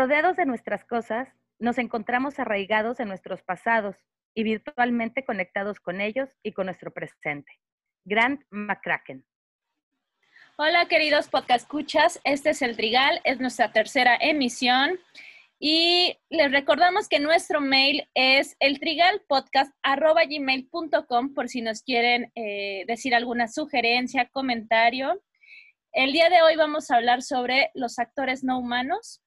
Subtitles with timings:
[0.00, 1.28] Rodeados de nuestras cosas,
[1.58, 3.96] nos encontramos arraigados en nuestros pasados
[4.34, 7.52] y virtualmente conectados con ellos y con nuestro presente.
[8.06, 9.26] Grant McCracken.
[10.56, 14.98] Hola queridos podcast escuchas, este es El Trigal, es nuestra tercera emisión
[15.58, 23.48] y les recordamos que nuestro mail es eltrigalpodcast.gmail.com por si nos quieren eh, decir alguna
[23.48, 25.22] sugerencia, comentario.
[25.92, 29.20] El día de hoy vamos a hablar sobre los actores no humanos.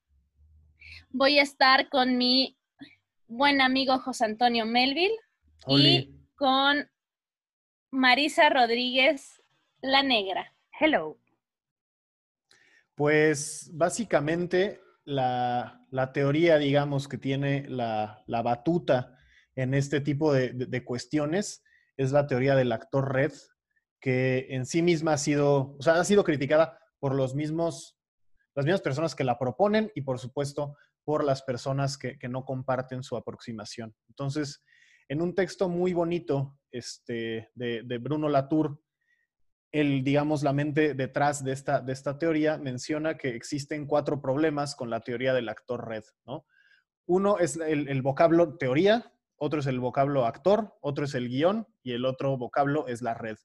[1.09, 2.57] Voy a estar con mi
[3.27, 5.15] buen amigo José Antonio Melville
[5.67, 6.89] y con
[7.91, 9.41] Marisa Rodríguez,
[9.81, 10.55] la negra.
[10.79, 11.19] Hello.
[12.95, 15.79] Pues básicamente la,
[16.13, 19.17] teoría, digamos, que tiene la, batuta
[19.55, 21.63] en este tipo de, cuestiones
[21.97, 23.31] es la teoría del actor red,
[23.99, 27.97] que en sí misma ha sido, o sea, ha sido criticada por los mismos,
[28.55, 33.03] las mismas personas que la proponen y por supuesto por las personas que, no comparten
[33.03, 33.95] su aproximación.
[34.07, 34.63] Entonces,
[35.09, 38.79] en un texto muy bonito este, de, de Bruno Latour,
[39.73, 44.75] el, digamos, la mente detrás de esta, de esta teoría menciona que existen cuatro problemas
[44.75, 46.45] con la teoría del actor red, ¿no?
[47.05, 51.93] Uno es el, vocablo teoría, otro es el vocablo actor, otro es el guion y
[51.93, 53.35] el otro vocablo es la red.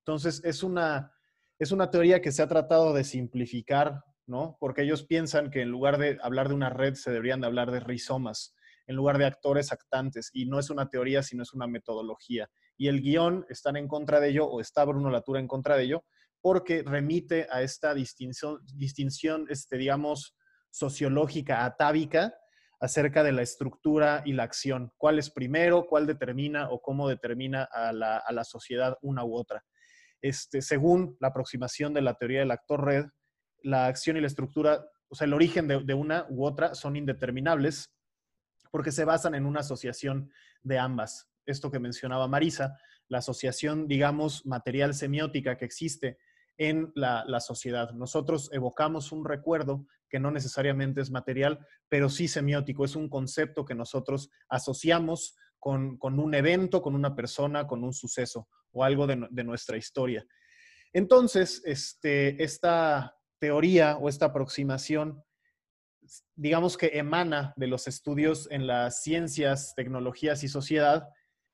[0.00, 1.12] Entonces, es una,
[1.58, 4.56] es una teoría que se ha tratado de simplificar, ¿no?
[4.60, 7.70] Porque ellos piensan que en lugar de hablar de una red, se deberían de hablar
[7.70, 8.54] de rizomas,
[8.86, 10.30] en lugar de actores actantes.
[10.32, 14.20] Y no es una teoría, sino es una metodología y el guion están en contra
[14.20, 16.04] de ello o está Bruno Latour en contra de ello
[16.40, 20.36] porque remite a esta distinción, distinción este, digamos,
[20.70, 22.34] sociológica, atávica,
[22.80, 24.92] acerca de la estructura y la acción.
[24.96, 25.88] ¿Cuál es primero?
[25.88, 29.64] ¿Cuál determina o cómo determina a la, sociedad una u otra?
[30.22, 33.06] Este, según la aproximación de la teoría del actor red,
[33.62, 36.96] la acción y la estructura, o sea, el origen de, de una u otra son
[36.96, 37.92] indeterminables
[38.70, 40.30] porque se basan en una asociación
[40.62, 42.78] de ambas esto que mencionaba Marisa,
[43.08, 46.18] la asociación, digamos, material semiótica que existe
[46.58, 47.92] en la, sociedad.
[47.92, 53.64] Nosotros evocamos un recuerdo que no necesariamente es material, pero sí semiótico, es un concepto
[53.64, 59.44] que nosotros asociamos con, un evento, con una persona, con un suceso o algo de,
[59.44, 60.26] nuestra historia.
[60.92, 65.22] Entonces, este, esta teoría o esta aproximación,
[66.34, 71.08] digamos que emana de los estudios en las ciencias, tecnologías y sociedad,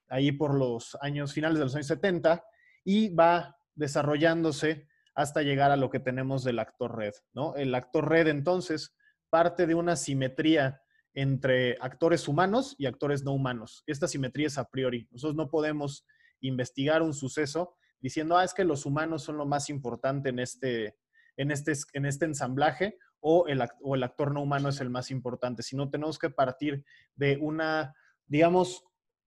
[0.08, 2.44] ahí por los años finales de los años 70
[2.84, 7.54] y va desarrollándose hasta llegar a lo que tenemos del actor red, ¿no?
[7.56, 8.94] El actor red entonces
[9.30, 10.80] parte de una simetría
[11.14, 13.84] entre actores humanos y actores no humanos.
[13.86, 15.08] Esta simetría es a priori.
[15.12, 16.04] Nosotros no podemos
[16.40, 20.96] investigar un suceso diciendo, ah, es que los humanos son lo más importante en este,
[21.36, 25.10] en este, en este ensamblaje o el, o el actor no humano es el más
[25.10, 26.84] importante, sino tenemos que partir
[27.16, 27.94] de una,
[28.26, 28.84] digamos,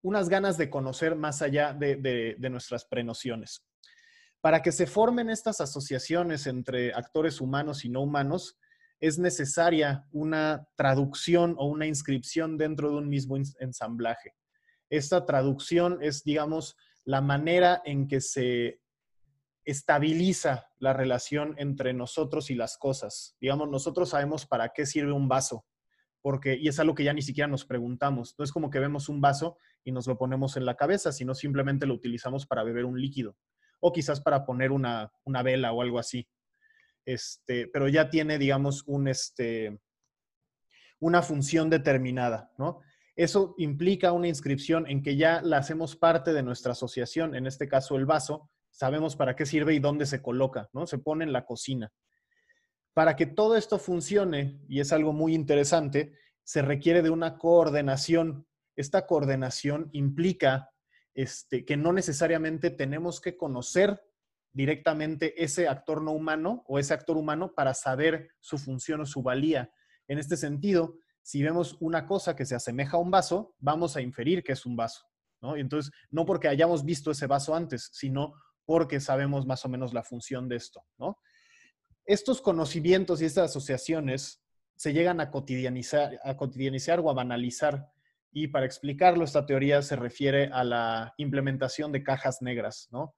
[0.05, 3.67] unas ganas de conocer más allá de, nuestras prenociones.
[4.43, 8.59] Para que se formen estas asociaciones entre actores humanos y no humanos,
[9.01, 14.35] es necesaria una traducción o una inscripción dentro de un mismo ensamblaje.
[14.91, 18.81] Esta traducción es, digamos, la manera en que se
[19.65, 23.37] estabiliza la relación entre nosotros y las cosas.
[23.41, 25.65] Digamos, nosotros sabemos para qué sirve un vaso,
[26.23, 28.35] porque, y es algo que ya ni siquiera nos preguntamos.
[28.39, 31.35] No es como que vemos un vaso y nos lo ponemos en la cabeza, sino
[31.35, 33.37] simplemente lo utilizamos para beber un líquido
[33.81, 35.13] o quizás para poner una,
[35.45, 36.27] vela o algo así.
[37.05, 39.79] Este, pero ya tiene, digamos, un, este,
[41.01, 42.81] una función determinada, ¿no?
[43.17, 47.69] Eso implica una inscripción en que ya la hacemos parte de nuestra asociación, en este
[47.69, 50.87] caso el vaso, sabemos para qué sirve y dónde se coloca, ¿no?
[50.87, 51.93] Se pone en la cocina.
[52.93, 56.13] Para que todo esto funcione, y es algo muy interesante,
[56.43, 58.47] se requiere de una coordinación.
[58.77, 60.71] Esta coordinación implica
[61.15, 64.03] este, que no necesariamente tenemos que conocer
[64.53, 69.23] directamente ese actor no humano o ese actor humano para saber su función o su
[69.23, 69.73] valía.
[70.09, 74.01] En este sentido, si vemos una cosa que se asemeja a un vaso, vamos a
[74.01, 75.07] inferir que es un vaso.
[75.41, 75.57] ¿no?
[75.57, 80.03] entonces, no porque hayamos visto ese vaso antes, sino porque sabemos más o menos la
[80.03, 80.83] función de esto.
[80.99, 81.19] ¿no?
[82.07, 84.43] estos conocimientos y estas asociaciones
[84.77, 87.89] se llegan a cotidianizar, a cotidianizar o a banalizar.
[88.33, 93.15] Y para explicarlo, esta teoría se refiere a la implementación de cajas negras, ¿no?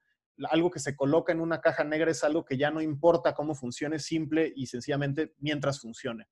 [0.50, 3.54] Algo que se coloca en una caja negra es algo que ya no importa cómo
[3.54, 6.26] funcione, simple y sencillamente mientras funcione.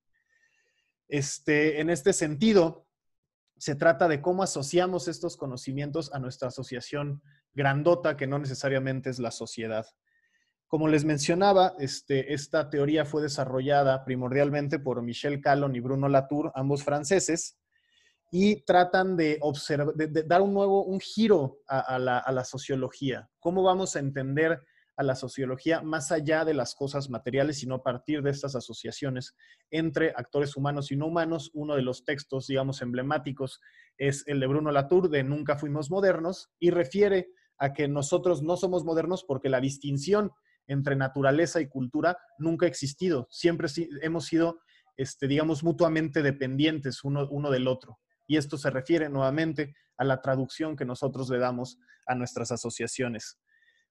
[1.08, 2.87] Este, en este sentido,
[3.56, 7.22] se trata de cómo asociamos estos conocimientos a nuestra asociación
[7.55, 9.87] grandota, que no necesariamente es la sociedad.
[10.67, 16.51] Como les mencionaba, este, esta teoría fue desarrollada primordialmente por Michel Calon y Bruno Latour,
[16.55, 17.59] ambos franceses,
[18.33, 19.39] y tratan de,
[19.95, 23.31] de, dar un nuevo, un giro a, la, a, la, sociología.
[23.39, 24.61] ¿Cómo vamos a entender
[24.97, 29.37] a la sociología más allá de las cosas materiales, sino a partir de estas asociaciones
[29.71, 31.53] entre actores humanos y no humanos?
[31.55, 33.61] Uno de los textos, digamos, emblemáticos
[33.99, 37.29] es el de Bruno Latour, de Nunca fuimos modernos, y refiere
[37.59, 40.33] a que nosotros no somos modernos porque la distinción
[40.67, 43.27] entre naturaleza y cultura nunca ha existido.
[43.31, 43.69] Siempre
[44.03, 44.61] hemos sido,
[44.97, 47.99] este, digamos, mutuamente dependientes uno, uno del otro.
[48.27, 53.39] Y esto se refiere nuevamente a la traducción que nosotros le damos a nuestras asociaciones.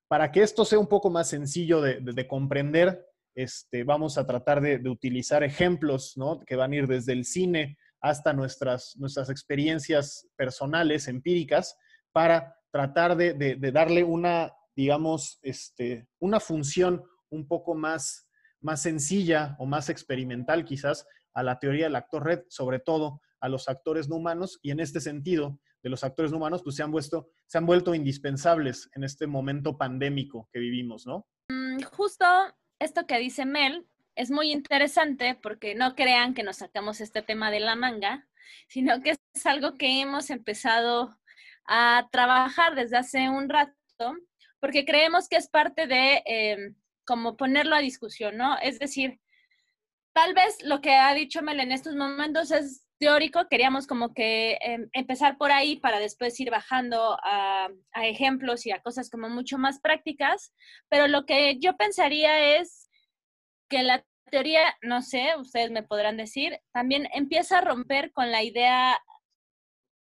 [0.07, 3.05] Para que esto sea un poco más sencillo de, comprender,
[3.35, 6.39] este, vamos a tratar de, utilizar ejemplos ¿no?
[6.41, 11.77] que van a ir desde el cine hasta nuestras, nuestras experiencias personales, empíricas,
[12.11, 18.27] para tratar de, darle una digamos, este, una función un poco más,
[18.59, 23.49] más sencilla o más experimental quizás a la teoría del actor red, sobre todo a
[23.49, 26.83] los actores no humanos, y en este sentido, de los actores no humanos, pues se
[26.83, 31.27] han, vuelto, se han vuelto indispensables en este momento pandémico que vivimos, ¿no?
[31.49, 32.25] Mm, justo
[32.79, 33.85] esto que dice Mel
[34.15, 38.27] es muy interesante porque no crean que nos sacamos este tema de la manga,
[38.67, 41.19] sino que es algo que hemos empezado
[41.67, 43.73] a trabajar desde hace un rato
[44.63, 46.75] porque creemos que es parte de em,
[47.05, 48.57] como ponerlo a discusión, ¿no?
[48.59, 49.19] Es decir,
[50.13, 54.57] tal vez lo que ha dicho Mel en estos momentos es teórico, queríamos como que
[54.61, 59.27] em, empezar por ahí para después ir bajando a, a, ejemplos y a cosas como
[59.27, 60.53] mucho más prácticas,
[60.87, 62.89] pero lo que yo pensaría es
[63.69, 68.43] que la teoría, no sé, ustedes me podrán decir, también empieza a romper con la
[68.43, 68.97] idea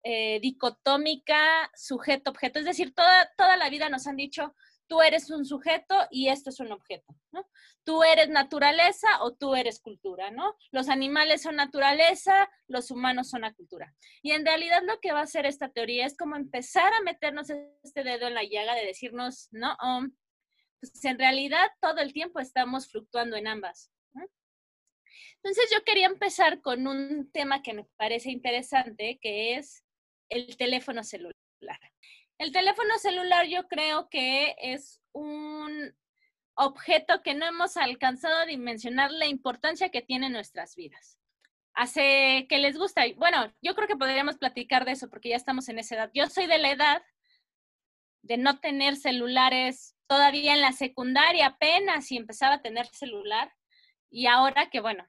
[0.08, 2.60] eh, dicotómica sujeto-objeto.
[2.60, 4.54] Es decir, toda, toda la vida nos han dicho,
[4.88, 7.50] tú eres un sujeto y esto es un objeto, ¿no?
[7.84, 10.56] Tú eres naturaleza o tú eres cultura, ¿no?
[10.70, 13.96] Los animales son naturaleza, los humanos son la cultura.
[14.22, 17.50] Y en realidad lo que va a hacer esta teoría es como empezar a meternos
[17.84, 20.16] este dedo en la llaga de decirnos, no, um,
[20.80, 23.92] pues en realidad todo el tiempo estamos fluctuando en ambas.
[25.38, 29.85] Entonces yo quería empezar con un tema que me parece interesante, que es
[30.30, 31.36] el teléfono celular.
[32.38, 35.96] El teléfono celular yo creo que es un
[36.56, 41.20] objeto que no hemos alcanzado a dimensionar la importancia que tiene en nuestras vidas.
[41.74, 43.04] Hace que les gusta.
[43.18, 46.12] Bueno, yo creo que podríamos platicar de eso porque ya estamos en esa edad.
[46.14, 47.04] Yo soy de la edad
[48.22, 53.54] de no tener celulares todavía en la secundaria apenas y empezaba a tener celular.
[54.10, 55.06] Y ahora que, bueno,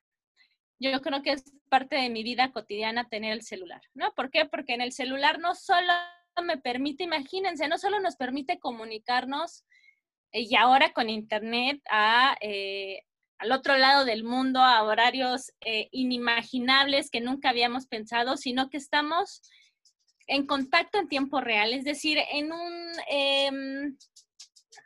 [0.78, 4.12] yo creo que es parte de mi vida cotidiana tener el celular, ¿no?
[4.14, 4.44] ¿Por qué?
[4.44, 5.92] Porque en el celular no solo
[6.42, 9.64] me permite, imagínense, no solo nos permite comunicarnos
[10.32, 13.02] eh, y ahora con internet a, eh,
[13.38, 18.76] al otro lado del mundo, a horarios eh, inimaginables que nunca habíamos pensado, sino que
[18.76, 19.42] estamos
[20.26, 23.96] en contacto en tiempo real, es decir, en un, em,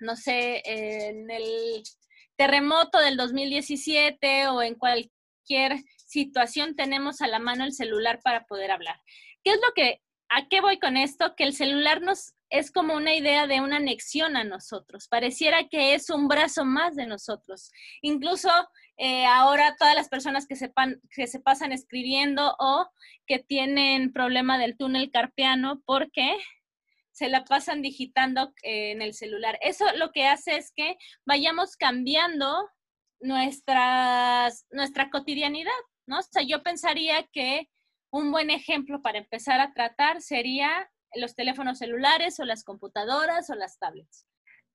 [0.01, 1.83] no sé, en el
[2.37, 5.20] terremoto del 2017 o en cualquier
[6.07, 9.01] situación tenemos a la mano el celular para poder hablar.
[9.45, 11.35] ¿Qué es lo que, a qué voy con esto?
[11.37, 15.07] Que el celular nos es como una idea de una anexión a nosotros.
[15.09, 17.71] Pareciera que es un brazo más de nosotros.
[18.03, 18.51] Incluso
[18.97, 22.89] eh, ahora todas las personas que, sepan, que se pasan escribiendo o
[23.27, 26.37] que tienen problema del túnel carpiano porque
[27.13, 29.57] se la pasan digitando eh, en el celular.
[29.63, 32.69] Eso lo que hace es que vayamos cambiando
[33.21, 35.71] nuestras, nuestra cotidianidad,
[36.07, 36.19] ¿no?
[36.19, 37.69] O sea, yo pensaría que
[38.11, 43.55] un buen ejemplo para empezar a tratar sería los teléfonos celulares o las computadoras o
[43.55, 44.27] las tablets.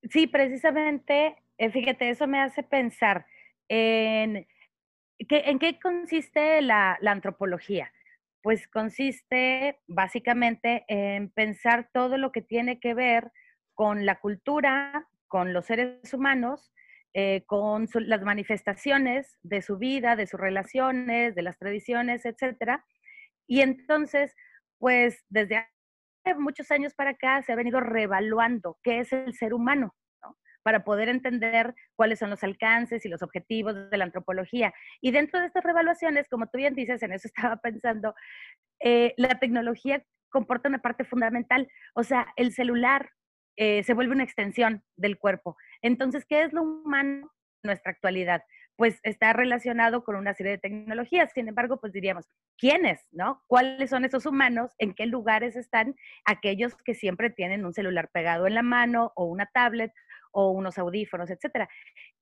[0.09, 3.25] Sí, precisamente, eh, fíjate, eso me hace pensar
[3.67, 4.47] en,
[5.17, 7.91] ¿en qué consiste la, la antropología?
[8.41, 13.31] Pues consiste básicamente en pensar todo lo que tiene que ver
[13.73, 16.71] con la cultura, con los seres humanos
[17.17, 22.83] eh, con las manifestaciones de su vida, de sus relaciones, de las tradiciones, etcétera.
[23.47, 24.35] Y entonces,
[24.79, 25.65] pues desde
[26.37, 29.95] muchos años para acá se ha venido reevaluando qué es el ser humano,
[30.61, 34.73] para poder entender cuáles son los alcances y los objetivos de la antropología.
[34.99, 38.13] Y dentro de estas reevaluaciones, como tú bien dices, en eso estaba pensando,
[38.81, 41.69] eh, la tecnología comporta una parte fundamental.
[41.93, 43.09] O sea, el celular
[43.57, 45.57] eh, se vuelve una extensión del cuerpo.
[45.81, 47.31] Entonces, ¿qué es lo humano
[47.63, 48.43] en nuestra actualidad?
[48.75, 51.31] Pues está relacionado con una serie de tecnologías.
[51.33, 53.07] Sin embargo, pues diríamos, ¿quiénes?
[53.11, 53.41] ¿No?
[53.47, 54.71] ¿Cuáles son esos humanos?
[54.77, 55.95] ¿En qué lugares están
[56.25, 59.93] aquellos que siempre tienen un celular pegado en la mano o una tablet
[60.35, 61.69] o unos audífonos, etcétera.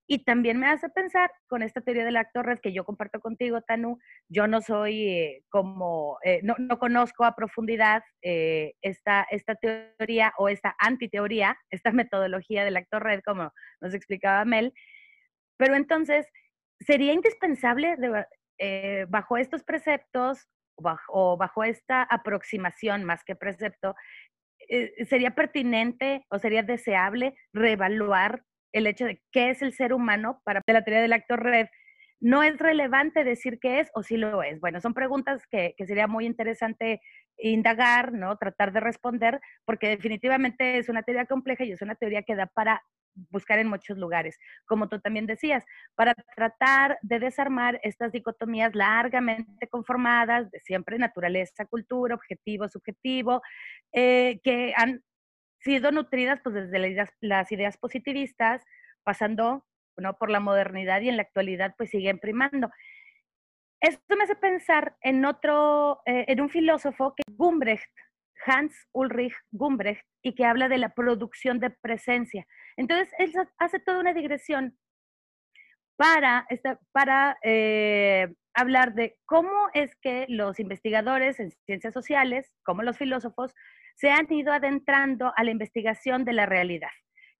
[0.05, 3.61] Y también me hace pensar con esta teoría del actor red que yo comparto contigo,
[3.61, 9.55] Tanu, yo no soy eh, como, eh, no, no, conozco a profundidad eh, esta, esta
[9.55, 14.73] teoría o esta antiteoría, esta metodología del actor red, como nos explicaba Mel,
[15.57, 16.27] pero entonces
[16.79, 17.95] sería indispensable
[19.07, 20.49] bajo estos preceptos
[21.07, 23.95] o bajo esta aproximación más que precepto,
[25.07, 28.43] sería pertinente o sería deseable reevaluar
[28.73, 31.67] el hecho de qué es el ser humano para la teoría del actor red,
[32.19, 34.59] no es relevante decir qué es o si lo es.
[34.61, 37.01] Bueno, son preguntas que, sería muy interesante
[37.37, 38.37] indagar, ¿no?
[38.37, 42.45] Tratar de responder, porque definitivamente es una teoría compleja y es una teoría que da
[42.47, 42.81] para
[43.29, 45.65] buscar en muchos lugares, como tú también decías,
[45.95, 53.41] para tratar de desarmar estas dicotomías largamente conformadas de siempre naturaleza, cultura, objetivo, subjetivo,
[53.91, 55.03] eh, que han
[55.63, 58.63] sido nutridas pues desde las ideas, positivistas,
[59.03, 59.65] pasando
[59.97, 60.17] ¿no?
[60.17, 62.69] por la modernidad y en la actualidad pues siguen primando.
[63.79, 67.91] Esto me hace pensar en otro, eh, en un filósofo que Gumbrecht,
[68.45, 72.45] Hans Ulrich Gumbrecht, y que habla de la producción de presencia.
[72.77, 74.77] Entonces, él hace toda una digresión
[75.97, 76.47] para,
[76.91, 83.53] para eh, hablar de cómo es que los investigadores en ciencias sociales, como los filósofos,
[83.95, 86.89] se han ido adentrando a la investigación de la realidad.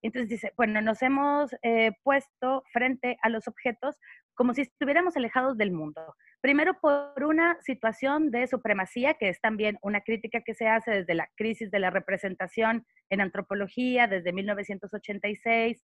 [0.01, 3.98] Entonces dice, bueno, nos hemos eh, puesto frente a los objetos
[4.36, 6.15] como si estuviéramos alejados del mundo.
[6.41, 11.13] Primero por una situación de supremacía, que es también una crítica que se hace desde
[11.15, 15.86] la crisis de la representación en antropología, desde 1986,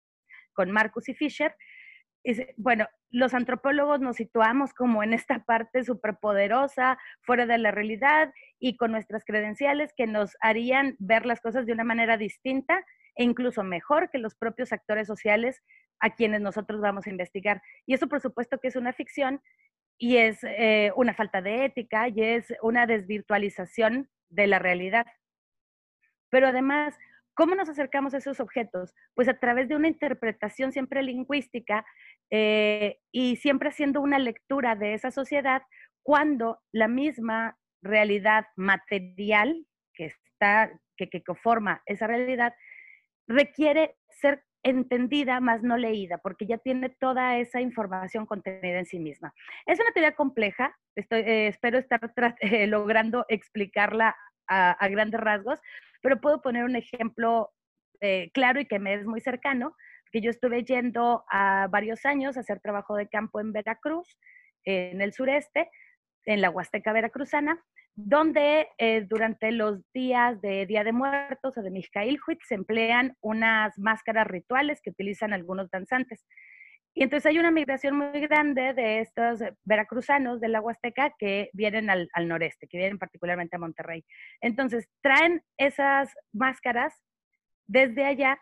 [0.52, 1.54] con Marcus y Fisher,
[2.56, 8.76] bueno, los antropólogos nos situamos como en esta parte superpoderosa, fuera de la realidad y
[8.76, 12.84] con nuestras credenciales que nos harían ver las cosas de una manera distinta
[13.16, 15.62] e incluso mejor que los propios actores sociales
[15.98, 17.62] a quienes nosotros vamos a investigar.
[17.86, 19.40] Y eso por supuesto que es una ficción
[19.98, 25.06] y es eh, una falta de ética y es una desvirtualización de la realidad.
[26.30, 26.96] Pero además,
[27.40, 28.94] ¿Cómo nos acercamos a esos objetos?
[29.14, 31.86] Pues a través de una interpretación siempre lingüística
[32.28, 35.62] eh, y siempre haciendo una lectura de esa sociedad
[36.02, 42.52] cuando la misma realidad material que está, que, que conforma esa realidad,
[43.26, 48.98] requiere ser entendida más no leída, porque ya tiene toda esa información contenida en sí
[48.98, 49.32] misma.
[49.64, 52.00] Es una teoría compleja, estoy, eh, espero estar
[52.40, 54.14] eh, logrando explicarla
[54.50, 55.60] a, grandes rasgos,
[56.02, 57.50] pero puedo poner un ejemplo
[58.00, 59.76] eh, claro y que me es muy cercano,
[60.12, 64.18] que yo estuve yendo a varios años a hacer trabajo de campo en Veracruz,
[64.64, 65.70] en el sureste,
[66.26, 67.62] en la Huasteca Veracruzana,
[67.94, 73.78] donde eh, durante los días de Día de Muertos o de Mixcailhuit se emplean unas
[73.78, 76.26] máscaras rituales que utilizan algunos danzantes.
[76.94, 81.88] Y entonces hay una migración muy grande de estos veracruzanos de la Huasteca que vienen
[81.88, 84.04] al, noreste, que vienen particularmente a Monterrey.
[84.40, 86.94] Entonces traen esas máscaras
[87.66, 88.38] desde allá,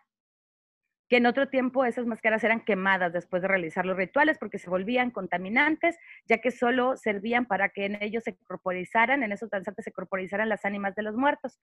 [1.08, 4.68] que en otro tiempo esas máscaras eran quemadas después de realizar los rituales porque se
[4.68, 5.96] volvían contaminantes,
[6.26, 10.48] ya que solo servían para que en ellos se corporizaran, en esos danzantes se corporizaran
[10.48, 11.58] las ánimas de los muertos.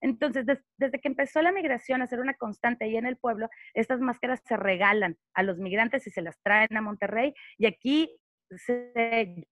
[0.00, 0.46] Entonces,
[0.76, 4.40] desde que empezó la migración a ser una constante ahí en el pueblo, estas máscaras
[4.44, 7.34] se regalan a los migrantes y se las traen a Monterrey.
[7.58, 8.16] Y aquí,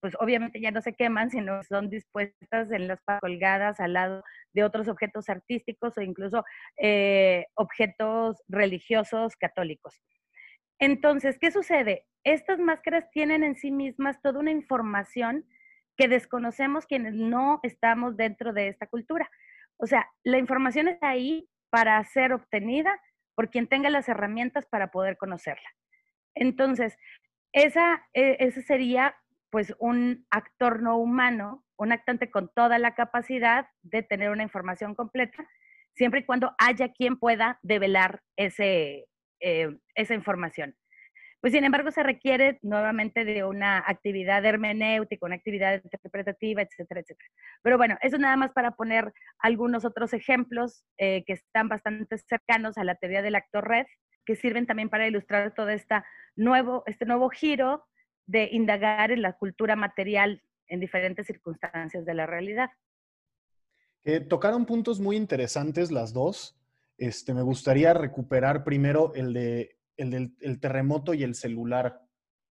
[0.00, 4.64] pues obviamente ya no se queman, sino son dispuestas en las colgadas al lado de
[4.64, 6.44] otros objetos artísticos o incluso
[6.78, 10.00] eh, objetos religiosos católicos.
[10.78, 12.06] Entonces, ¿qué sucede?
[12.24, 15.46] Estas máscaras tienen en sí mismas toda una información
[15.96, 19.30] que desconocemos quienes no estamos dentro de esta cultura.
[19.76, 23.00] O sea, la información está ahí para ser obtenida
[23.34, 25.68] por quien tenga las herramientas para poder conocerla.
[26.34, 26.96] Entonces,
[27.52, 29.16] esa, e, ese sería
[29.50, 34.94] pues un actor no humano, un actante con toda la capacidad de tener una información
[34.94, 35.46] completa,
[35.94, 39.06] siempre y cuando haya quien pueda develar ese,
[39.40, 40.74] eh, esa información.
[41.42, 47.28] Pues sin embargo se requiere nuevamente de una actividad hermenéutica, una actividad interpretativa, etcétera, etcétera.
[47.62, 52.78] Pero bueno, eso nada más para poner algunos otros ejemplos eh, que están bastante cercanos
[52.78, 53.86] a la teoría del actor red,
[54.24, 56.04] que sirven también para ilustrar todo esta
[56.36, 57.84] nuevo, este nuevo giro
[58.26, 62.70] de indagar en la cultura material en diferentes circunstancias de la realidad.
[64.28, 66.58] tocaron puntos muy interesantes las dos.
[66.98, 72.00] Este, me gustaría recuperar primero el de el del terremoto y el celular,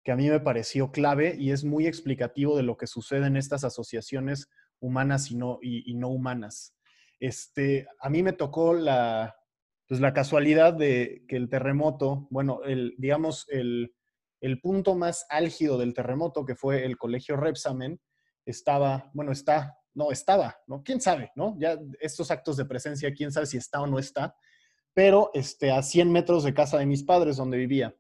[0.04, 3.38] que a mí me pareció clave y es muy explicativo de lo que sucede en
[3.38, 4.50] estas asociaciones
[4.80, 6.76] humanas y no, y, no humanas.
[7.20, 9.36] Este, a mí me tocó la,
[9.90, 13.96] pues la casualidad de que el terremoto, bueno, el, digamos, el,
[14.40, 18.00] el punto más álgido del terremoto, que fue el colegio Repsamen,
[18.46, 20.84] estaba, bueno, está, no, estaba, ¿no?
[20.84, 21.58] ¿Quién sabe, no?
[21.60, 24.36] Ya estos actos de presencia, quién sabe si está o no está,
[24.94, 27.96] pero este, a 100 metros de casa de mis padres, donde vivía.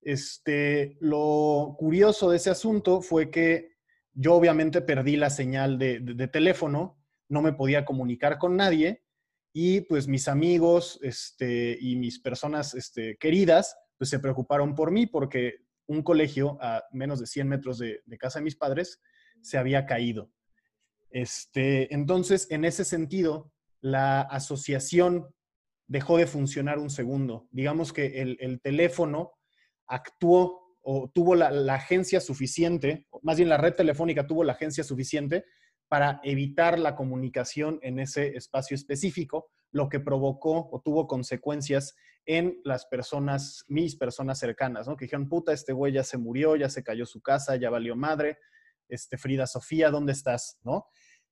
[0.00, 3.78] Este, lo curioso de ese asunto fue que
[4.12, 9.02] yo obviamente perdí la señal de, de, teléfono, no me podía comunicar con nadie
[9.58, 15.06] y pues mis amigos este, y mis personas este, queridas pues se preocuparon por mí
[15.06, 19.00] porque un colegio a menos de 100 metros de, casa de mis padres
[19.40, 20.30] se había caído.
[21.08, 25.34] Este, entonces, en ese sentido, la asociación
[25.86, 27.48] dejó de funcionar un segundo.
[27.50, 29.38] Digamos que el, teléfono
[29.86, 34.84] actuó o tuvo la, la, agencia suficiente, más bien la red telefónica tuvo la agencia
[34.84, 35.46] suficiente
[35.88, 42.60] para evitar la comunicación en ese espacio específico, lo que provocó o tuvo consecuencias en
[42.64, 44.96] las personas, mis personas cercanas, ¿no?
[44.96, 47.94] Que dijeron, puta, este güey ya se murió, ya se cayó su casa, ya valió
[47.94, 48.38] madre,
[48.88, 50.58] este, Frida Sofía, ¿dónde estás?
[50.62, 50.86] ¿No?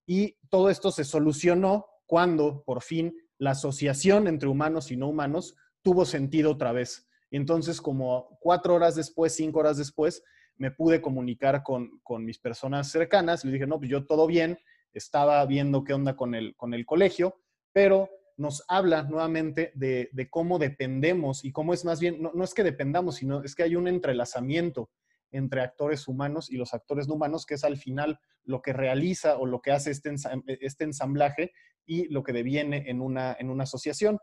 [0.06, 5.56] Y todo esto se solucionó cuando por fin la asociación entre humanos y no humanos
[5.82, 7.08] tuvo sentido otra vez.
[7.30, 10.22] Y entonces, como cuatro horas después, cinco horas después,
[10.56, 13.44] me pude comunicar con, mis personas cercanas.
[13.44, 14.58] Le dije, no, pues yo todo bien,
[14.92, 17.40] estaba viendo qué onda con el, con el colegio,
[17.72, 22.64] pero nos habla nuevamente de, cómo dependemos y cómo es más bien, no, es que
[22.64, 24.90] dependamos, sino es que hay un entrelazamiento
[25.30, 29.36] entre actores humanos y los actores no humanos, que es al final lo que realiza
[29.36, 30.14] o lo que hace este,
[30.60, 31.52] este ensamblaje
[31.86, 34.18] y lo que deviene en una, en una asociación,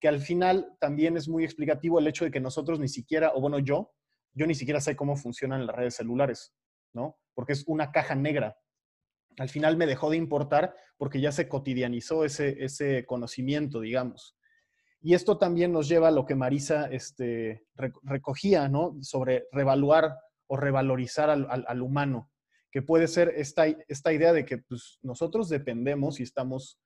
[0.00, 3.40] que al final también es muy explicativo el hecho de que nosotros ni siquiera, o
[3.40, 3.92] bueno, yo,
[4.36, 6.54] yo ni siquiera sé cómo funcionan las redes celulares,
[6.92, 7.18] ¿no?
[7.34, 8.56] Porque es una caja negra
[9.38, 14.36] al final me dejó de importar porque ya se cotidianizó ese, ese conocimiento, digamos.
[15.00, 17.64] Y esto también nos lleva a lo que Marisa este,
[18.02, 18.96] recogía, ¿no?
[19.02, 20.16] Sobre revaluar
[20.48, 22.30] o revalorizar al, humano,
[22.70, 26.80] que puede ser esta, esta idea de que pues, nosotros dependemos y estamos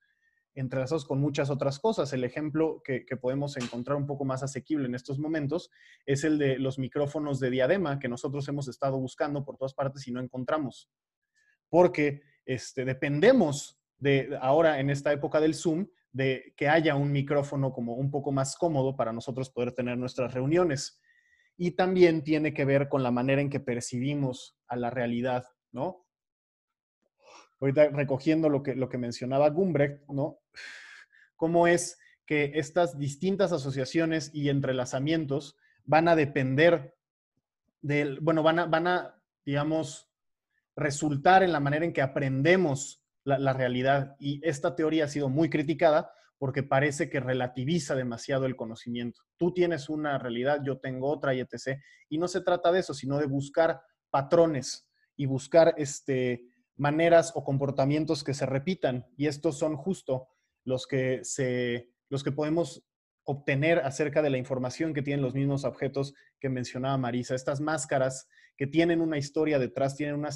[0.55, 2.11] entrelazados con muchas otras cosas.
[2.13, 5.69] El ejemplo que, podemos encontrar un poco más asequible en estos momentos
[6.05, 10.07] es el de los micrófonos de diadema que nosotros hemos estado buscando por todas partes
[10.07, 10.89] y no encontramos.
[11.69, 17.71] Porque este, dependemos de ahora en esta época del Zoom de que haya un micrófono
[17.71, 20.99] como un poco más cómodo para nosotros poder tener nuestras reuniones.
[21.57, 26.05] Y también tiene que ver con la manera en que percibimos a la realidad, ¿no?
[27.61, 30.39] Ahorita recogiendo lo que, lo que mencionaba Gumbrecht, ¿no?
[31.37, 36.95] Cómo es que estas distintas asociaciones y entrelazamientos van a depender
[37.81, 40.09] del, bueno, van a, van a digamos,
[40.75, 44.15] resultar en la manera en que aprendemos la, realidad.
[44.19, 49.21] Y esta teoría ha sido muy criticada porque parece que relativiza demasiado el conocimiento.
[49.37, 51.79] Tú tienes una realidad, yo tengo otra y etc.
[52.09, 56.47] Y no se trata de eso, sino de buscar patrones y buscar este,
[56.81, 59.05] maneras o comportamientos que se repitan.
[59.15, 60.29] Y estos son justo
[60.63, 62.83] los que, se, los que podemos
[63.23, 67.35] obtener acerca de la información que tienen los mismos objetos que mencionaba Marisa.
[67.35, 70.29] Estas máscaras que tienen una historia detrás, tienen una,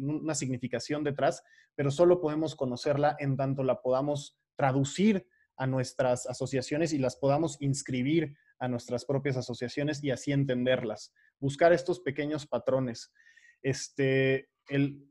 [0.00, 1.42] una significación detrás,
[1.74, 7.58] pero solo podemos conocerla en tanto la podamos traducir a nuestras asociaciones y las podamos
[7.60, 11.12] inscribir a nuestras propias asociaciones y así entenderlas.
[11.38, 13.12] Buscar estos pequeños patrones.
[13.62, 14.48] Este,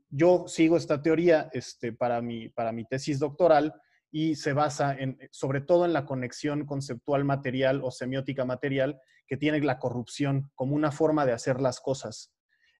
[0.08, 3.74] yo sigo esta teoría este, para, mi, para mi tesis doctoral
[4.10, 9.36] y se basa en, sobre todo en la conexión conceptual material o semiótica material que
[9.36, 12.32] tiene la corrupción como una forma de hacer las cosas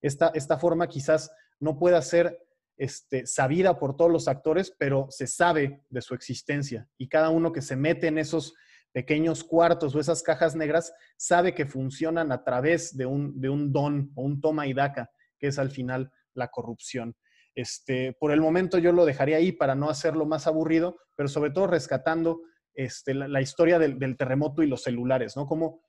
[0.02, 2.38] esta, forma quizás no pueda ser
[2.76, 6.88] este, sabida por todos los actores, pero se sabe de su existencia.
[6.96, 8.54] Y cada uno que se mete en esos
[8.92, 14.22] pequeños cuartos o esas cajas negras sabe que funcionan a través de un don o
[14.22, 17.16] un toma y daca, que es al final la corrupción.
[17.54, 21.50] Este, por el momento yo lo dejaría ahí para no hacerlo más aburrido, pero sobre
[21.50, 22.42] todo rescatando
[22.74, 25.46] este, la, historia del, terremoto y los celulares, ¿no?
[25.46, 25.82] Como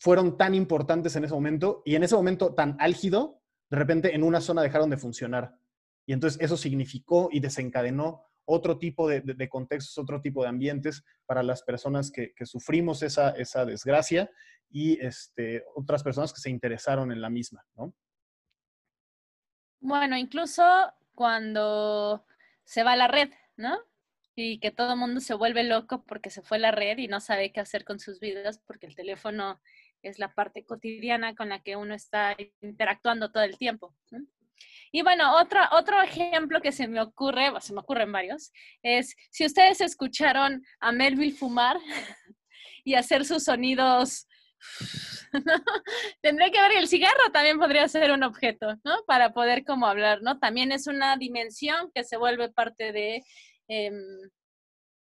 [0.00, 4.22] fueron tan importantes en ese momento y en ese momento tan álgido, de repente en
[4.22, 5.54] una zona dejaron de funcionar.
[6.06, 11.42] Y entonces eso significó y desencadenó otro tipo de, contextos, otro tipo de ambientes para
[11.42, 14.30] las personas que, sufrimos esa, esa, desgracia
[14.68, 17.94] y este, otras personas que se interesaron en la misma, ¿no?
[19.84, 20.64] Bueno, incluso
[21.14, 22.24] cuando
[22.64, 23.78] se va la red, ¿no?
[24.34, 27.20] Y que todo el mundo se vuelve loco porque se fue la red y no
[27.20, 29.60] sabe qué hacer con sus vidas porque el teléfono
[30.00, 33.94] es la parte cotidiana con la que uno está interactuando todo el tiempo.
[34.90, 39.44] Y bueno, otro, otro ejemplo que se me ocurre, se me ocurren varios, es si
[39.44, 41.76] ustedes escucharon a Melville fumar
[42.84, 44.28] y hacer sus sonidos,
[46.22, 49.04] tendría que ver, el cigarro también podría ser un objeto, ¿no?
[49.06, 50.38] Para poder como hablar, ¿no?
[50.38, 53.22] También es una dimensión que se vuelve parte de...
[53.68, 53.94] Em,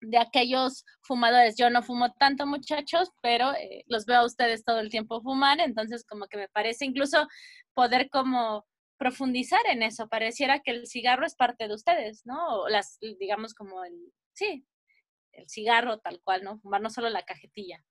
[0.01, 1.55] de aquellos fumadores.
[1.57, 5.59] Yo no fumo tanto, muchachos, pero eh, los veo a ustedes todo el tiempo fumar,
[5.59, 7.27] entonces como que me parece incluso
[7.73, 8.65] poder como
[8.97, 10.07] profundizar en eso.
[10.07, 12.61] Pareciera que el cigarro es parte de ustedes, ¿no?
[12.61, 13.93] O las, digamos como el,
[14.33, 14.65] sí,
[15.33, 16.59] el cigarro tal cual, ¿no?
[16.59, 17.83] Fumar no solo la cajetilla.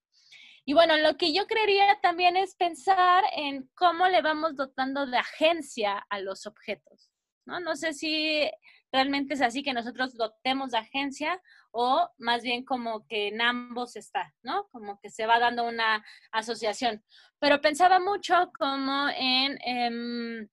[0.69, 5.17] Y bueno, lo que yo creería también es pensar en cómo le vamos dotando de
[5.17, 7.11] agencia a los objetos,
[7.47, 7.59] ¿no?
[7.59, 8.51] No sé si
[8.93, 13.97] realmente es así que nosotros dotemos de agencia o más bien como que en ambos
[13.97, 14.69] está, ¿no?
[14.71, 17.03] Como que se va dando una asociación.
[17.39, 20.49] Pero pensaba mucho como en, em,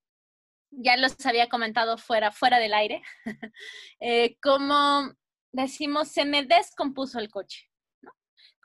[0.72, 3.04] ya los había comentado fuera, fuera del aire,
[4.00, 5.12] eh, como
[5.52, 7.70] decimos, se me descompuso el coche.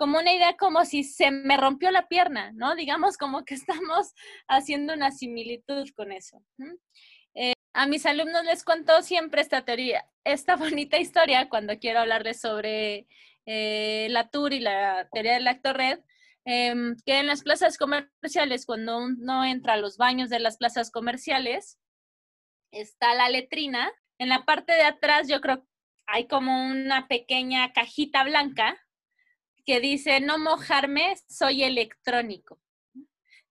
[0.01, 2.75] Como una idea como si se me rompió la pierna, ¿no?
[2.75, 4.15] Digamos como que estamos
[4.49, 6.43] haciendo una similitud con eso.
[7.75, 13.07] A mis alumnos les cuento siempre esta teoría, esta bonita historia cuando quiero hablarles sobre
[13.45, 16.01] eh, la tour y la teoría del acto red,
[16.47, 20.91] em, que en las plazas comerciales, cuando uno entra a los baños de las plazas
[20.91, 21.79] comerciales,
[22.73, 23.93] está la letrina.
[24.19, 25.67] En la parte de atrás yo creo
[26.07, 28.81] hay como una pequeña cajita blanca
[29.65, 32.61] que dice, no mojarme, soy electrónico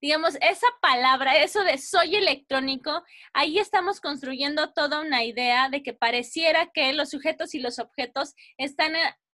[0.01, 5.93] digamos, esa palabra, eso de soy electrónico, ahí estamos construyendo toda una idea de que
[5.93, 8.93] pareciera que los sujetos y los objetos están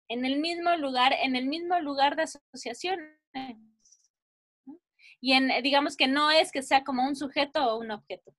[0.08, 3.00] en el mismo lugar, en el mismo lugar de asociación.
[5.20, 8.36] Y en, digamos que no es que sea como un sujeto o un objeto.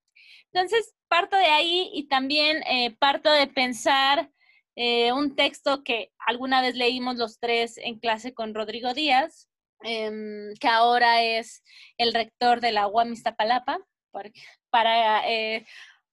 [0.53, 4.31] Entonces, parto de ahí y también eh, parto de pensar
[4.77, 9.49] eh, un texto que alguna vez leímos los tres en clase con Rodrigo Díaz,
[9.85, 11.63] Em, que ahora es
[11.99, 13.79] el rector de la UAM Iztapalapa,
[14.71, 15.67] para, eh,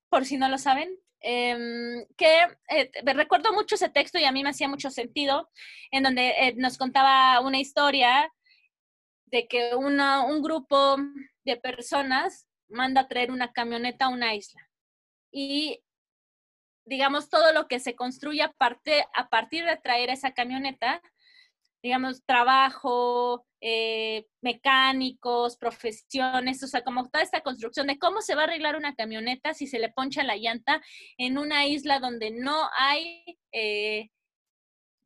[0.10, 0.90] por si no lo saben,
[1.22, 5.50] em, que eh, recuerdo mucho ese texto y a mí me hacía mucho sentido,
[5.92, 8.32] en donde nos contaba una historia
[9.26, 10.98] de que un grupo
[11.46, 14.68] de personas manda a traer una camioneta a una isla.
[15.32, 15.84] Y
[16.90, 18.54] digamos, todo lo que se construye a,
[19.14, 21.02] a partir de traer esa camioneta
[21.82, 28.42] digamos, trabajo, eh, mecánicos, profesiones, o sea, como toda esta construcción de cómo se va
[28.42, 30.82] a arreglar una camioneta si se le poncha la llanta
[31.18, 34.10] en una isla donde no hay eh,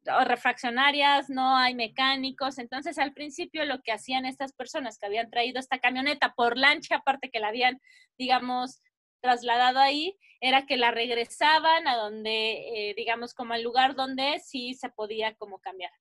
[0.03, 2.57] refraccionarias, no hay mecánicos.
[2.57, 6.97] Entonces, al principio lo que hacían estas personas que habían traído esta camioneta por lancha,
[6.97, 7.79] aparte que la habían,
[8.17, 8.81] digamos,
[9.23, 14.75] trasladado ahí, era que la regresaban a donde, eh, digamos, como al lugar donde sí
[14.75, 15.91] se podía como cambiar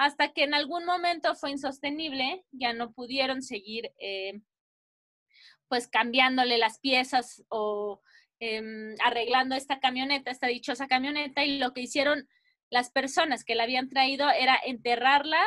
[0.00, 4.40] hasta que en algún momento fue insostenible, ya no pudieron seguir eh,
[5.68, 8.00] pues cambiándole las piezas o
[8.38, 12.30] em, arreglando esta camioneta, esta dichosa camioneta, y lo que hicieron
[12.70, 15.42] las personas que la habían traído era enterrarla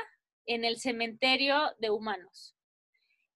[0.46, 2.53] en el cementerio de humanos.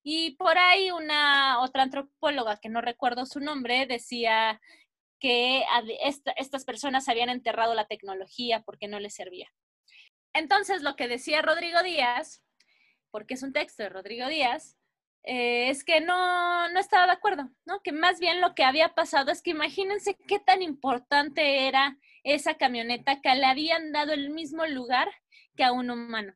[0.10, 4.62] Y por ahí una otra antropóloga, que no recuerdo su nombre, decía
[5.20, 5.65] que
[6.38, 9.52] estas personas habían enterrado la tecnología porque no les servía.
[10.34, 12.41] Entonces, lo que decía Rodrigo Díaz,
[13.12, 14.78] porque es un texto de Rodrigo Díaz,
[15.24, 17.82] eh, es que no, no estaba de acuerdo, ¿no?
[17.82, 22.54] Que más bien lo que había pasado es que imagínense qué tan importante era esa
[22.54, 25.12] camioneta que le habían dado el mismo lugar
[25.58, 26.34] que a un humano.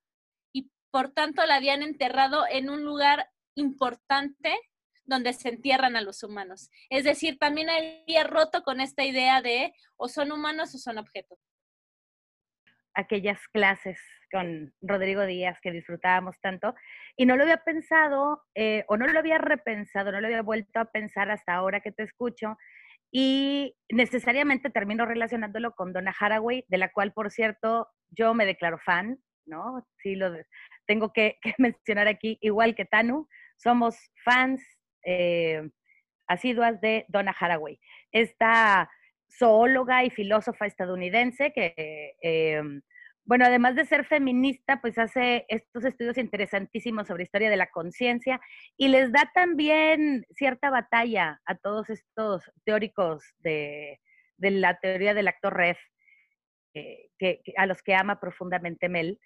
[0.52, 4.58] Y por tanto la habían enterrado en un lugar importante
[5.04, 6.70] donde se entierran a los humanos.
[6.90, 11.40] Es decir, también había roto con esta idea de o son humanos o son objetos
[12.94, 14.00] aquellas clases
[14.32, 16.76] con Rodrigo Díaz que disfrutábamos tanto
[17.16, 20.80] y no lo había pensado eh, o no lo había repensado, no lo había vuelto
[20.80, 22.58] a pensar hasta ahora que te escucho
[23.12, 28.80] y necesariamente termino relacionándolo con Donna Haraway, de la cual, por cierto, yo me declaro
[28.80, 29.86] fan, ¿no?
[30.02, 30.34] Sí, lo
[30.86, 33.28] tengo que, mencionar aquí, igual que Tanu,
[33.62, 34.62] somos fans
[35.06, 35.70] eh,
[36.28, 37.80] asiduas de Donna Haraway.
[38.12, 38.90] Esta
[39.38, 42.82] zoóloga y filósofa estadounidense que, em,
[43.24, 48.42] bueno, además de ser feminista, pues hace estos estudios interesantísimos sobre historia de la conciencia
[48.78, 54.00] y les da también cierta batalla a todos estos teóricos de,
[54.38, 55.78] la teoría del actor red,
[56.74, 59.20] eh, que, a los que ama profundamente Mel.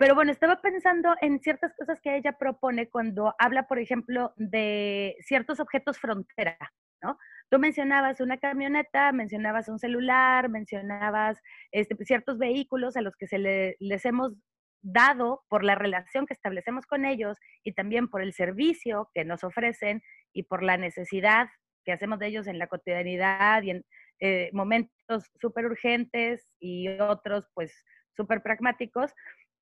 [0.00, 5.14] Pero bueno, estaba pensando en ciertas cosas que ella propone cuando habla, por ejemplo, de
[5.20, 6.56] ciertos objetos frontera,
[7.02, 7.18] ¿no?
[7.50, 13.76] tú mencionabas una camioneta, mencionabas un celular, mencionabas este, ciertos vehículos a los que se
[13.78, 14.32] les hemos
[14.80, 19.44] dado por la relación que establecemos con ellos y también por el servicio que nos
[19.44, 21.48] ofrecen y por la necesidad
[21.84, 23.84] que hacemos de ellos en la cotidianidad y en
[24.20, 27.84] eh, momentos súper urgentes y otros pues
[28.20, 29.12] súper pragmáticos,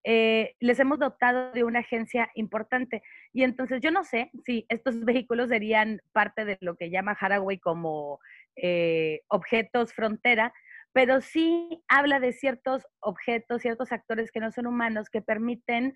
[0.04, 3.02] eh, les hemos dotado de una agencia importante.
[3.32, 7.58] Y entonces yo no sé si estos vehículos serían parte de lo que llama Haraway
[7.58, 8.20] como
[8.56, 10.52] eh, objetos frontera,
[10.92, 15.94] pero sí habla de ciertos objetos, ciertos actores que no son humanos que permiten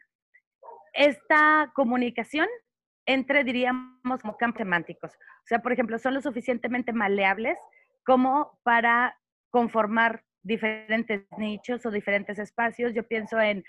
[0.92, 2.46] esta comunicación
[3.06, 5.12] entre, diríamos, como campos semánticos.
[5.12, 7.58] O sea, por ejemplo, son lo suficientemente maleables
[8.04, 9.18] como para
[9.50, 12.94] conformar diferentes nichos o diferentes espacios.
[12.94, 13.64] Yo pienso en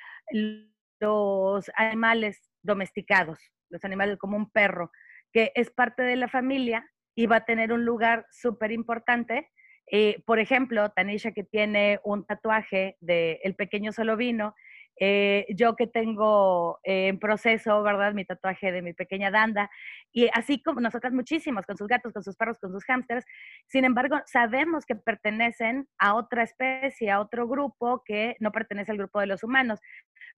[0.99, 4.91] los animales domesticados, los animales como un perro,
[5.31, 9.49] que es parte de la familia y va a tener un lugar súper importante.
[9.91, 14.55] Eh, por ejemplo, Tanisha que tiene un tatuaje de El pequeño solo vino,
[14.99, 18.13] eh, yo que tengo eh, en proceso, ¿verdad?
[18.13, 19.69] Mi tatuaje de mi pequeña Danda,
[20.11, 23.25] y así como nosotras muchísimos, con sus gatos, con sus perros, con sus hámsters.
[23.67, 28.97] Sin embargo, sabemos que pertenecen a otra especie, a otro grupo que no pertenece al
[28.97, 29.79] grupo de los humanos,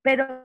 [0.02, 0.44] pero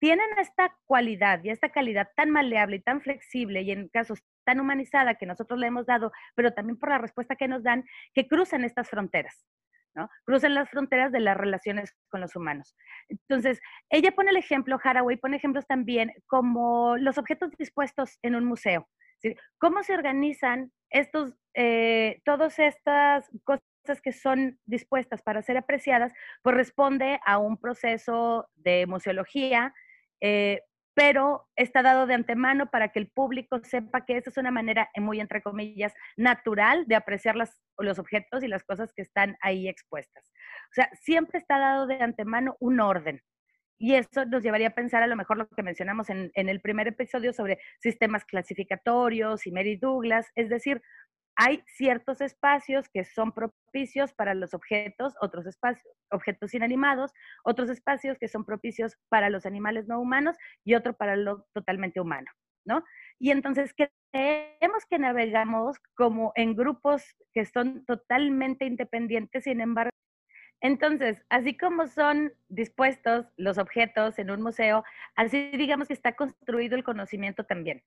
[0.00, 4.58] tienen esta cualidad y esta calidad tan maleable y tan flexible y en casos tan
[4.58, 7.84] humanizada que nosotros le hemos dado, pero también por la respuesta que nos dan,
[8.14, 9.44] que cruzan estas fronteras.
[9.94, 10.08] ¿No?
[10.24, 12.76] Cruzan las fronteras de las relaciones con los humanos.
[13.08, 18.44] Entonces, ella pone el ejemplo, Haraway pone ejemplos también como los objetos dispuestos en un
[18.44, 18.88] museo.
[19.58, 23.62] ¿Cómo se organizan estos, eh, todas estas cosas
[24.02, 26.12] que son dispuestas para ser apreciadas?
[26.42, 29.74] Pues responde a un proceso de museología,
[30.20, 30.62] eh,
[31.00, 34.90] pero está dado de antemano para que el público sepa que esa es una manera,
[34.96, 40.30] muy entre comillas, natural de apreciar los objetos y las cosas que están ahí expuestas.
[40.70, 43.22] O sea, siempre está dado de antemano un orden.
[43.78, 46.60] Y eso nos llevaría a pensar a lo mejor lo que mencionamos en, en el
[46.60, 50.82] primer episodio sobre sistemas clasificatorios y Mary Douglas, es decir,
[51.36, 57.12] hay ciertos espacios que son propicios para los objetos, otros espacios, objetos inanimados,
[57.44, 62.00] otros espacios que son propicios para los animales no humanos y otro para lo totalmente
[62.00, 62.30] humano,
[62.64, 62.84] ¿no?
[63.18, 69.90] Y entonces creemos que navegamos como en grupos que son totalmente independientes, sin embargo,
[70.62, 74.84] entonces, así como son dispuestos los objetos en un museo,
[75.16, 77.82] así digamos que está construido el conocimiento también.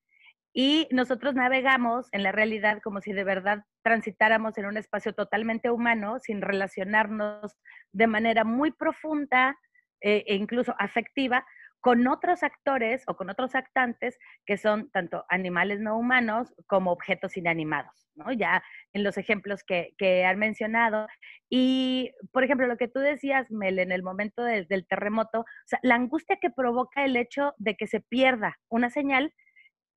[0.54, 5.72] Y nosotros navegamos en la realidad como si de verdad transitáramos en un espacio totalmente
[5.72, 7.58] humano, sin relacionarnos
[7.92, 9.58] de manera muy profunda
[10.02, 11.46] eh, e incluso afectiva
[11.84, 17.36] con otros actores o con otros actantes que son tanto animales no humanos como objetos
[17.36, 18.32] inanimados, ¿no?
[18.32, 18.64] Ya
[18.94, 21.08] en los ejemplos que, que han mencionado.
[21.50, 25.44] Y, por ejemplo, lo que tú decías, Mel, en el momento del terremoto,
[25.82, 29.34] la angustia que provoca el hecho de que se pierda una señal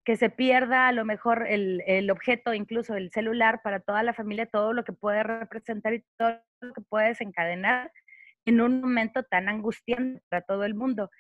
[0.06, 4.14] que se pierda a lo mejor el, el, objeto, incluso el celular, para toda la
[4.14, 7.90] familia, todo lo que puede representar y todo lo que puede desencadenar
[8.46, 11.10] en un momento tan angustiante para todo el mundo.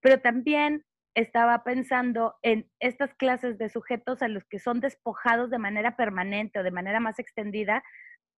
[0.00, 5.58] Pero también estaba pensando en estas clases de sujetos a los que son despojados de
[5.58, 7.84] manera permanente o de manera más extendida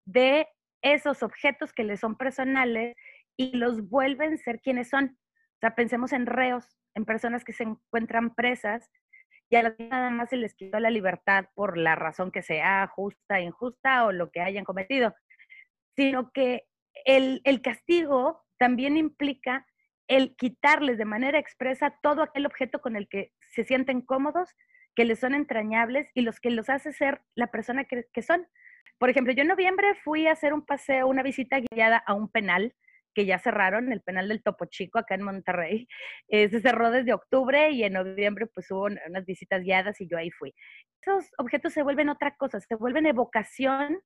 [0.04, 0.46] de
[0.82, 2.94] esos objetos que les son personales
[3.38, 5.16] y los vuelven ser quienes son.
[5.54, 8.90] O sea, pensemos en reos, en personas que se encuentran presas
[9.48, 12.87] y a los nada más se les quitó la libertad por la razón que sea,
[12.88, 15.14] justa, injusta o lo que hayan cometido,
[15.94, 16.64] sino que
[17.04, 19.66] el, castigo también implica
[20.09, 24.54] el quitarles de manera expresa todo aquel objeto con el que se sienten cómodos,
[24.94, 28.46] que les son entrañables y los que los hace ser la persona que son.
[28.98, 32.30] Por ejemplo, yo en noviembre fui a hacer un paseo, una visita guiada a un
[32.30, 32.74] penal
[33.16, 35.88] que ya cerraron, el penal del Topo Chico acá en Monterrey.
[36.29, 40.18] Eh, se cerró desde octubre y en noviembre pues hubo unas visitas guiadas y yo
[40.18, 40.55] ahí fui.
[41.00, 44.00] Esos objetos se vuelven otra cosa, se vuelven evocación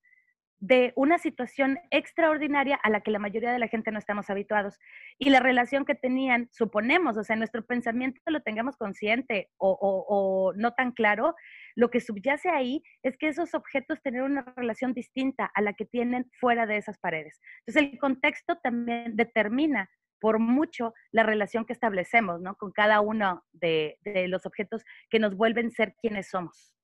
[0.61, 4.79] de una situación extraordinaria a la que la mayoría de la gente no estamos habituados.
[5.19, 10.53] Y la relación que tenían, suponemos, o sea, nuestro pensamiento lo tengamos consciente o, o,
[10.55, 11.35] no tan claro,
[11.77, 15.87] lo que subyace ahí es que esos objetos tienen una relación distinta a la que
[15.87, 17.41] tienen fuera de esas paredes.
[17.67, 19.89] Entonces, el contexto también determina
[20.21, 22.55] por mucho la relación que establecemos, ¿no?
[22.57, 26.75] Con cada uno de, de los objetos que nos vuelven ser quienes somos.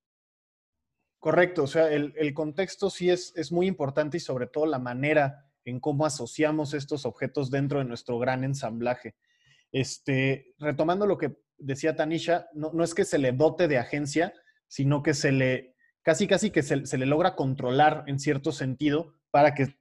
[1.27, 5.45] Correcto, o sea, el, contexto sí es, es, muy importante y sobre todo la manera
[5.65, 9.17] en cómo asociamos estos objetos dentro de nuestro gran ensamblaje.
[9.73, 14.33] Este, retomando lo que decía Tanisha, no, no es que se le dote de agencia,
[14.69, 19.53] sino que se le, casi casi que se, le logra controlar en cierto sentido para
[19.53, 19.75] que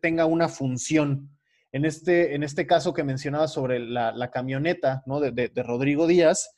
[0.00, 1.36] tenga una función.
[1.72, 5.18] En este, en este caso que mencionaba sobre la, camioneta ¿no?
[5.18, 6.56] de, Rodrigo Díaz,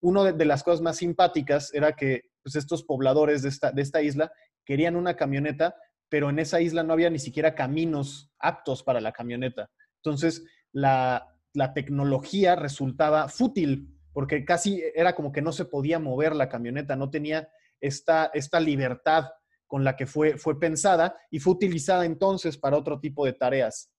[0.00, 4.02] una de, las cosas más simpáticas era que pues, estos pobladores de esta, de esta
[4.02, 4.32] isla
[4.64, 5.74] querían una camioneta,
[6.08, 9.70] pero en esa isla no había ni siquiera caminos aptos para la camioneta.
[9.96, 16.36] Entonces, la, la tecnología resultaba fútil, porque casi era como que no se podía mover
[16.36, 17.48] la camioneta, no tenía
[17.80, 19.30] esta, esta libertad
[19.66, 23.90] con la que fue, fue pensada y fue utilizada entonces para otro tipo de tareas.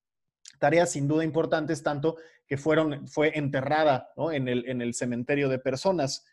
[0.59, 5.59] Tareas sin duda importantes, tanto que fueron, fue enterrada en, el, en, el, cementerio de
[5.59, 6.25] personas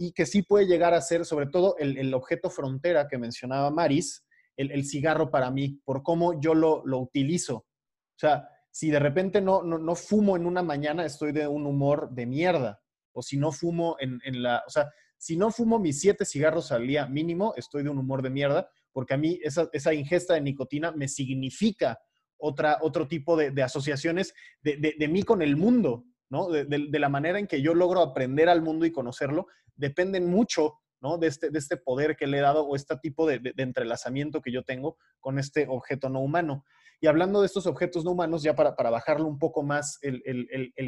[0.00, 4.24] y que sí puede llegar a ser, sobre todo, el, objeto frontera que mencionaba Maris,
[4.56, 7.56] el, cigarro para mí, por cómo yo lo, lo utilizo.
[7.56, 12.08] O sea, si de repente no, no, fumo en una mañana, estoy de un humor
[12.12, 12.80] de mierda.
[13.12, 16.86] O si no fumo en, la, o sea, si no fumo mis siete cigarros al
[16.86, 20.92] día mínimo, estoy de un humor de mierda, porque a mí esa, ingesta de nicotina
[20.92, 22.00] me significa
[22.38, 24.32] otra, otro tipo de, asociaciones
[24.62, 26.48] de, mí con el mundo, ¿no?
[26.48, 30.74] De, la manera en que yo logro aprender al mundo y conocerlo, dependen mucho.
[31.18, 34.52] De este, de este poder que le he dado o este tipo de entrelazamiento que
[34.52, 36.62] yo tengo con este objeto no humano.
[37.00, 40.22] Y hablando de estos objetos no humanos, ya para, para bajarlo un poco más el,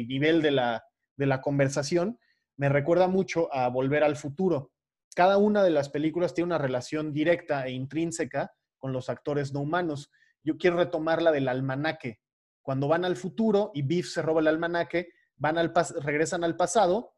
[0.07, 0.83] nivel de la,
[1.17, 2.19] de la conversación,
[2.55, 4.71] me recuerda mucho a Volver al Futuro.
[5.15, 9.61] Cada una de las películas tiene una relación directa e intrínseca con los actores no
[9.61, 10.11] humanos.
[10.43, 12.19] Yo quiero retomar la del almanaque.
[12.61, 15.09] Cuando van al futuro y Biff se roba el almanaque,
[15.43, 17.17] van al regresan al pasado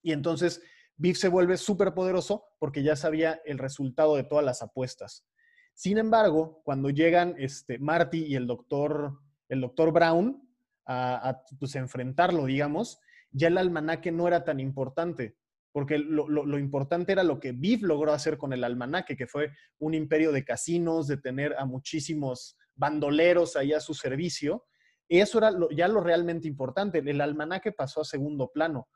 [0.00, 0.62] y entonces
[0.96, 5.26] Biff se vuelve súper poderoso porque ya sabía el resultado de todas las apuestas.
[5.74, 10.48] Sin embargo, cuando llegan este, Marty y el doctor, el doctor Brown
[10.86, 13.00] a, pues, enfrentarlo, digamos,
[13.32, 15.36] ya el almanaque no era tan importante,
[15.72, 19.50] porque lo, importante era lo que Biff logró hacer con el almanaque, que fue
[19.80, 24.64] un imperio de casinos, de tener a muchísimos bandoleros ahí a su servicio.
[25.08, 26.98] Eso era ya lo realmente importante.
[26.98, 28.88] El almanaque pasó a segundo plano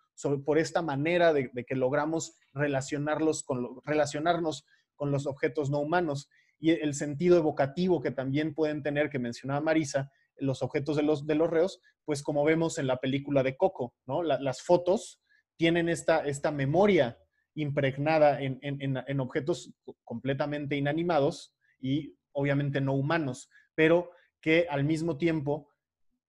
[0.44, 6.72] por esta manera de, que logramos relacionarlos con relacionarnos con los objetos no humanos y
[6.72, 11.34] el sentido evocativo que también pueden tener, que mencionaba Marisa, los objetos de los, de
[11.34, 14.22] los reos, pues como vemos en la película de Coco, ¿no?
[14.22, 15.22] las fotos
[15.56, 17.18] tienen esta, esta memoria
[17.54, 19.72] impregnada en, en, objetos
[20.04, 25.69] completamente inanimados y obviamente no humanos, pero que al mismo tiempo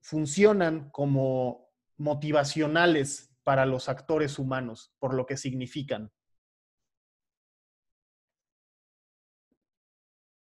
[0.01, 6.11] funcionan como motivacionales para los actores humanos, por lo que significan.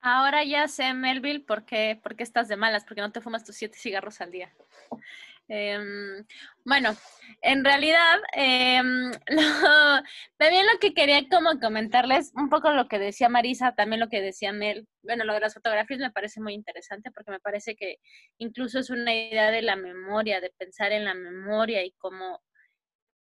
[0.01, 3.43] Ahora ya sé, Melville, por qué, por qué estás de malas, porque no te fumas
[3.43, 4.53] tus siete cigarros al día.
[5.47, 6.25] Em,
[6.65, 6.95] bueno,
[7.41, 9.11] en realidad, em,
[10.37, 14.21] también lo que quería como comentarles, un poco lo que decía Marisa, también lo que
[14.21, 17.97] decía Mel, bueno, lo de las fotografías me parece muy interesante porque me parece que
[18.39, 22.41] incluso es una idea de la memoria, de pensar en la memoria y cómo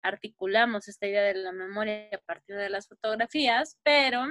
[0.01, 4.25] articulamos esta idea de la memoria a partir de las fotografías, pero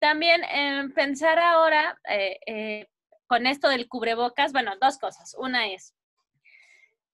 [0.00, 2.86] también eh, pensar ahora eh, eh,
[3.26, 5.34] con esto del cubrebocas, bueno, dos cosas.
[5.38, 5.94] Una es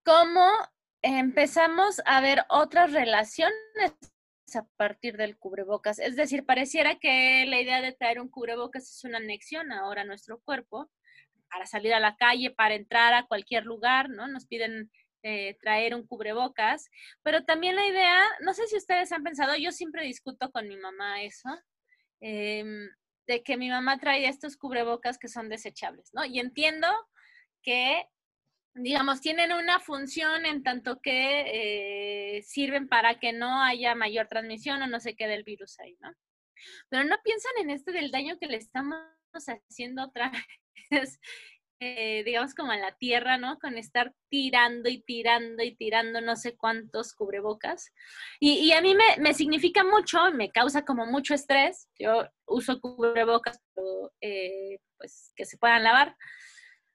[0.04, 0.46] cómo
[1.02, 3.54] empezamos a ver otras relaciones
[4.54, 5.98] a partir del cubrebocas.
[5.98, 10.06] Es decir, pareciera que la idea de traer un cubrebocas es una anexión ahora a
[10.06, 10.90] nuestro cuerpo
[11.50, 14.28] para salir a la calle, para entrar a cualquier lugar, ¿no?
[14.28, 14.90] Nos piden
[15.62, 16.90] traer un cubrebocas,
[17.22, 20.76] pero también la idea, no sé si ustedes han pensado, yo siempre discuto con mi
[20.76, 21.48] mamá eso,
[22.26, 22.88] Em,
[23.26, 26.24] de que mi mamá trae estos cubrebocas que son desechables, ¿no?
[26.24, 26.88] Y entiendo
[27.62, 28.06] que,
[28.74, 34.82] digamos, tienen una función en tanto que eh, sirven para que no haya mayor transmisión
[34.82, 36.12] o no se quede el virus ahí, ¿no?
[36.88, 38.98] Pero no piensan en este del daño que le estamos
[39.32, 40.30] haciendo otra
[40.90, 41.20] vez
[41.80, 43.58] eh, digamos, como en la tierra, ¿no?
[43.58, 47.92] Con estar tirando y tirando y tirando no sé cuántos cubrebocas.
[48.40, 51.88] Y, a mí me, significa mucho, me causa como mucho estrés.
[51.98, 53.60] Yo uso cubrebocas,
[54.20, 56.16] eh, pues que se puedan lavar.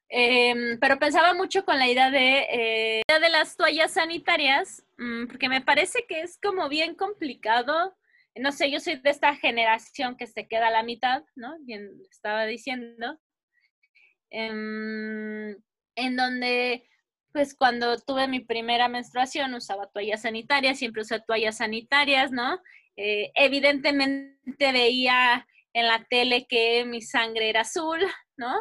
[0.10, 5.50] Em, pero pensaba mucho con la idea de, eh, de las toallas sanitarias, mm, porque
[5.50, 7.96] me parece que es como bien complicado.
[8.36, 11.58] No sé, yo soy de esta generación que se queda a la mitad, ¿no?
[11.62, 13.19] Bien, estaba diciendo
[14.31, 15.56] Em,
[15.96, 16.88] en, donde
[17.31, 22.62] pues cuando tuve mi primera menstruación usaba toallas sanitarias, siempre usé toallas sanitarias, ¿no?
[22.96, 28.00] Eh, evidentemente veía en la tele que mi sangre era azul,
[28.38, 28.56] ¿no?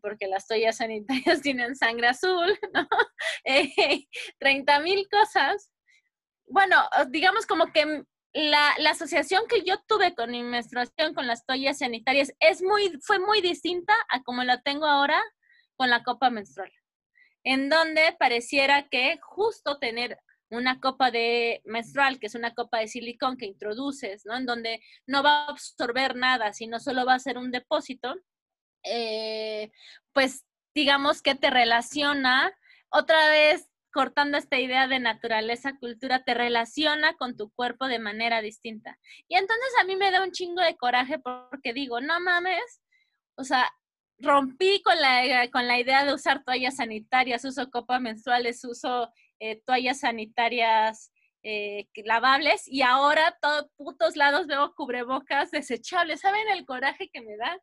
[0.00, 2.88] Porque las toallas sanitarias tienen sangre azul, ¿no?
[3.44, 4.06] Eh,
[4.38, 5.70] 30 mil cosas.
[6.46, 6.76] Bueno,
[7.08, 11.78] digamos como que la, la, asociación que yo tuve con mi menstruación, con las toallas
[11.78, 15.20] sanitarias, es muy, fue muy distinta a como la tengo ahora
[15.76, 16.70] con la copa menstrual,
[17.44, 20.18] en donde pareciera que justo tener
[20.50, 24.36] una copa de menstrual, que es una copa de silicón que introduces, ¿no?
[24.36, 28.14] En donde no va a absorber nada, sino solo va a ser un depósito,
[28.86, 29.70] eh,
[30.12, 32.52] pues digamos que te relaciona
[32.90, 38.42] otra vez cortando esta idea de naturaleza, cultura, te relaciona con tu cuerpo de manera
[38.42, 38.98] distinta.
[39.26, 42.82] Y entonces a mí me da un chingo de coraje porque digo, no mames,
[43.36, 43.70] o sea,
[44.18, 49.62] rompí con la, con la idea de usar toallas sanitarias, uso copas menstruales, uso eh,
[49.64, 51.10] toallas sanitarias
[51.42, 56.20] eh, lavables y ahora todos putos lados veo cubrebocas desechables.
[56.20, 57.58] ¿Saben el coraje que me da?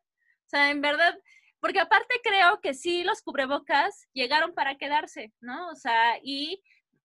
[0.46, 1.18] O sea, en verdad,
[1.60, 5.68] porque aparte creo que sí, los cubrebocas llegaron para quedarse, ¿no?
[5.70, 6.62] O sea, y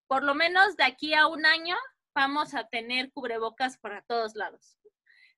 [0.07, 1.75] por lo menos de aquí a un año
[2.13, 4.77] vamos a tener cubrebocas para todos lados.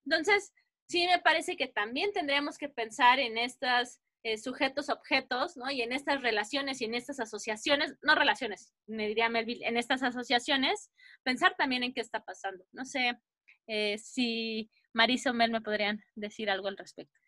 [0.05, 0.53] Entonces,
[0.87, 5.71] sí me parece que también tendríamos que pensar en estas eh, sujetos, objetos, ¿no?
[5.71, 10.03] Y en estas relaciones y en estas asociaciones, no relaciones, me diría Melville, en estas
[10.03, 10.91] asociaciones,
[11.23, 12.63] pensar también en qué está pasando.
[12.71, 13.19] No sé
[13.67, 17.19] eh, si Marisa o Mel me podrían decir algo al respecto.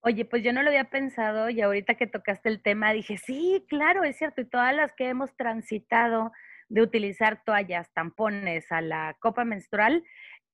[0.00, 3.64] Oye, pues yo no lo había pensado y ahorita que tocaste el tema dije, sí,
[3.68, 6.32] claro, es cierto, y todas las que hemos transitado
[6.68, 10.04] de utilizar toallas, tampones a la copa menstrual,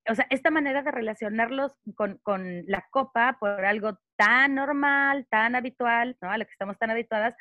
[0.08, 5.54] o sea, esta manera de relacionarlos con, con, la copa por algo tan normal, tan
[5.54, 6.30] habitual, ¿no?
[6.30, 7.34] A lo que estamos tan habituadas,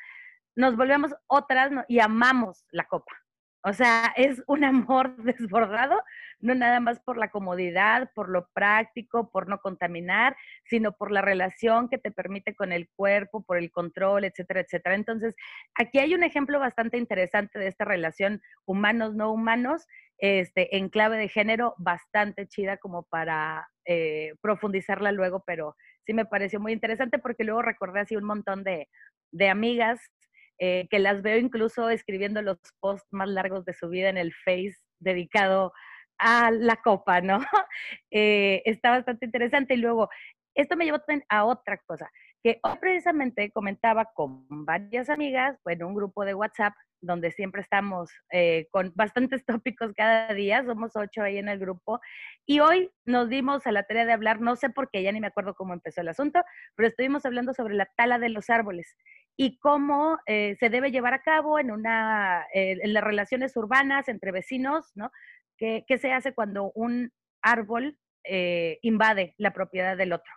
[0.56, 3.23] nos volvemos otras y amamos la copa.
[3.66, 6.02] O sea, es un amor desbordado,
[6.40, 11.22] no nada más por la comodidad, por lo práctico, por no contaminar, sino por la
[11.22, 14.94] relación que te permite con el cuerpo, por el control, etcétera, etcétera.
[14.94, 15.34] Entonces,
[15.76, 19.86] aquí hay un ejemplo bastante interesante de esta relación humanos-no humanos,
[20.18, 26.26] este, en clave de género, bastante chida como para eh, profundizarla luego, pero sí me
[26.26, 28.88] pareció muy interesante porque luego recordé así un montón de,
[29.32, 30.00] de amigas
[30.58, 34.32] eh, que las veo incluso escribiendo los posts más largos de su vida en el
[34.44, 35.72] Face dedicado
[36.18, 37.38] a la copa, ¿no?
[38.10, 39.74] Eh, está bastante interesante.
[39.74, 40.08] Y luego,
[40.54, 40.98] esto me llevó
[41.28, 42.08] a otra cosa,
[42.44, 48.10] que hoy precisamente comentaba con varias amigas, bueno, un grupo de WhatsApp donde siempre estamos
[48.30, 52.00] eh, con bastantes tópicos cada día, somos ocho ahí en el grupo,
[52.46, 55.20] y hoy nos dimos a la tarea de hablar, no sé por qué, ya ni
[55.20, 56.40] me acuerdo cómo empezó el asunto,
[56.76, 58.96] pero estuvimos hablando sobre la tala de los árboles
[59.36, 64.08] y cómo eh, se debe llevar a cabo en, una, eh, en las relaciones urbanas
[64.08, 65.10] entre vecinos, ¿no?
[65.56, 67.12] ¿Qué, se hace cuando un
[67.42, 70.32] árbol eh, invade la propiedad del otro?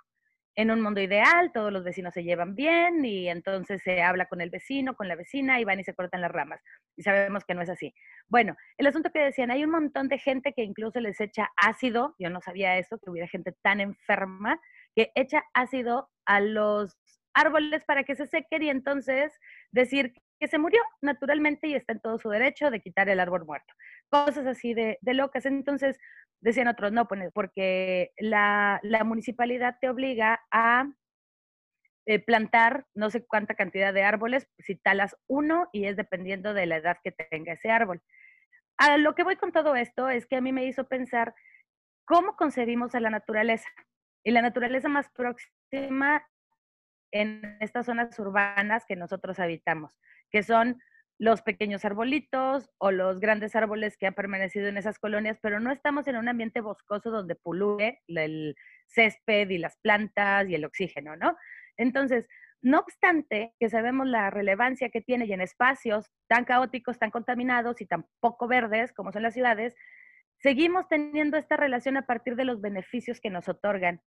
[0.55, 4.41] En un mundo ideal, todos los vecinos se llevan bien y entonces se habla con
[4.41, 6.61] el vecino, con la vecina y van y se cortan las ramas.
[6.95, 7.93] Y sabemos que no es así.
[8.27, 12.15] Bueno, el asunto que decían, hay un montón de gente que incluso les echa ácido,
[12.17, 14.59] yo no sabía eso, que hubiera gente tan enferma,
[14.95, 16.97] que echa ácido a los
[17.37, 19.39] árboles para que se sequen y entonces
[19.71, 23.45] decir que se murió naturalmente y está en todo su derecho de quitar el árbol
[23.45, 23.73] muerto.
[24.09, 25.45] Cosas así de, locas.
[25.45, 25.99] Entonces,
[26.41, 30.91] decían otros, no, pues, porque la, municipalidad te obliga a
[32.05, 36.65] eh, plantar no sé cuánta cantidad de árboles, si talas uno y es dependiendo de
[36.65, 38.01] la edad que tenga ese árbol.
[38.77, 41.33] A lo que voy con todo esto es que a mí me hizo pensar
[42.05, 43.69] cómo concebimos a la naturaleza.
[44.23, 46.25] Y la naturaleza más próxima
[47.11, 49.97] en estas zonas urbanas que nosotros habitamos,
[50.31, 50.81] que son
[51.19, 55.71] los pequeños arbolitos o los grandes árboles que han permanecido en esas colonias, pero no
[55.71, 58.55] estamos en un ambiente boscoso donde pulule el
[58.85, 61.35] césped y las plantas y el oxígeno, ¿no?
[61.75, 62.27] Entonces,
[62.61, 67.81] no obstante que sabemos la relevancia que tiene y en espacios tan caóticos, tan contaminados
[67.81, 69.75] y tan poco verdes como son las ciudades,
[70.39, 74.01] seguimos teniendo esta relación a partir de los beneficios que nos otorgan.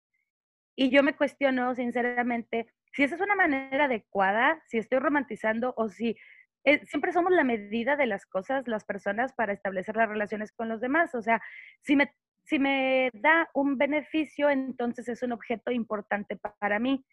[0.80, 5.89] Y yo me cuestiono sinceramente si esa es una manera adecuada, si estoy romantizando o
[5.89, 6.15] si
[6.63, 10.69] eh, siempre somos la medida de las cosas, las personas, para establecer las relaciones con
[10.69, 11.15] los demás.
[11.15, 11.41] O sea,
[11.82, 12.13] si me,
[12.43, 17.03] si me da un beneficio, entonces es un objeto importante para mí.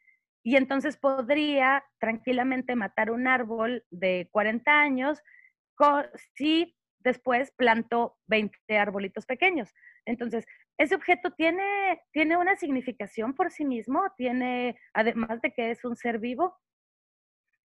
[0.42, 5.22] Y entonces podría tranquilamente matar un árbol de 40 años
[6.34, 9.72] si después planto 20 arbolitos pequeños.
[10.06, 10.46] Entonces,
[10.78, 15.96] ese objeto tiene, tiene una significación por sí mismo, tiene, además de que es un
[15.96, 16.58] ser vivo,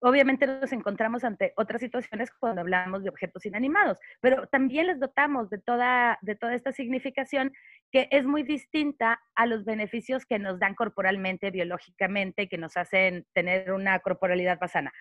[0.00, 5.48] obviamente nos encontramos ante otras situaciones cuando hablamos de objetos inanimados, pero también les dotamos
[5.48, 7.52] de toda, de toda esta significación
[7.90, 13.26] que es muy distinta a los beneficios que nos dan corporalmente, biológicamente, que nos hacen
[13.32, 14.92] tener una corporalidad más sana.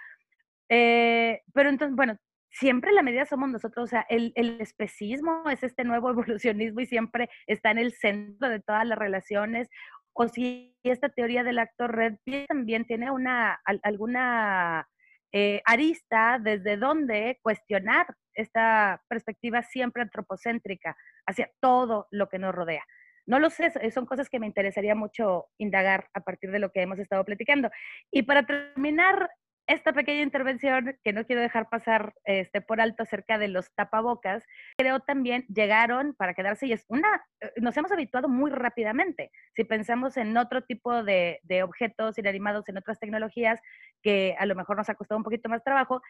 [0.69, 2.17] Eh, pero entonces, bueno,
[2.53, 6.85] siempre la medida somos nosotros, o sea, el, el, especismo es este nuevo evolucionismo y
[6.85, 9.69] siempre está en el centro de todas las relaciones,
[10.13, 12.15] o si esta teoría del actor red
[12.47, 14.87] también tiene una, alguna
[15.31, 20.95] eh, arista desde donde cuestionar esta perspectiva siempre antropocéntrica
[21.25, 22.83] hacia todo lo que nos rodea.
[23.25, 26.81] No lo sé, son cosas que me interesaría mucho indagar a partir de lo que
[26.81, 27.71] hemos estado platicando.
[28.11, 29.29] Y para terminar
[29.67, 34.43] esta pequeña intervención que no quiero dejar pasar este, por alto acerca de los tapabocas,
[34.77, 39.31] creo también llegaron para quedarse y es una, eh, nos hemos habituado muy rápidamente.
[39.55, 43.59] Si pensamos en otro tipo de, de objetos inanimados, en otras tecnologías,
[44.01, 46.01] que a lo mejor nos ha costado un poquito más trabajo,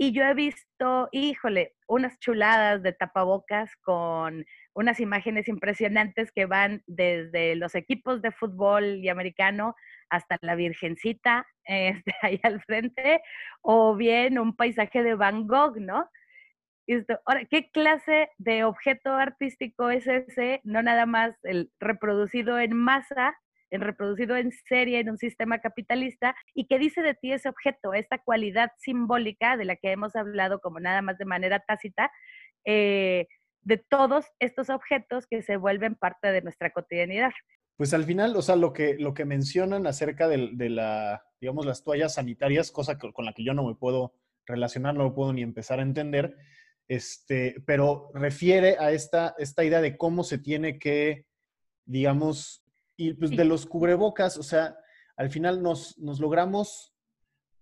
[0.00, 6.84] y yo he visto, híjole, unas chuladas de tapabocas con unas imágenes impresionantes que van
[6.86, 9.74] desde los equipos de fútbol y americano
[10.08, 13.20] hasta la Virgencita este, ahí al frente,
[13.60, 16.08] o bien un paisaje de Van Gogh, ¿no?
[17.26, 20.60] Ahora, ¿qué clase de objeto artístico es ese?
[20.62, 23.36] No nada más el reproducido en masa,
[23.70, 27.94] en reproducido en serie en un sistema capitalista, y qué dice de ti ese objeto,
[27.94, 32.10] esta cualidad simbólica de la que hemos hablado como nada más de manera tácita,
[32.64, 33.26] eh,
[33.62, 37.32] de todos estos objetos que se vuelven parte de nuestra cotidianidad.
[37.76, 41.84] Pues al final, o sea, lo que, lo que mencionan acerca de, la, digamos, las
[41.84, 44.14] toallas sanitarias, cosa con la que yo no me puedo
[44.46, 46.36] relacionar, no lo puedo ni empezar a entender,
[46.88, 51.26] este, pero refiere a esta, esta idea de cómo se tiene que,
[51.84, 52.64] digamos,
[52.98, 54.76] y pues de los cubrebocas, o sea,
[55.16, 56.92] al final nos, nos logramos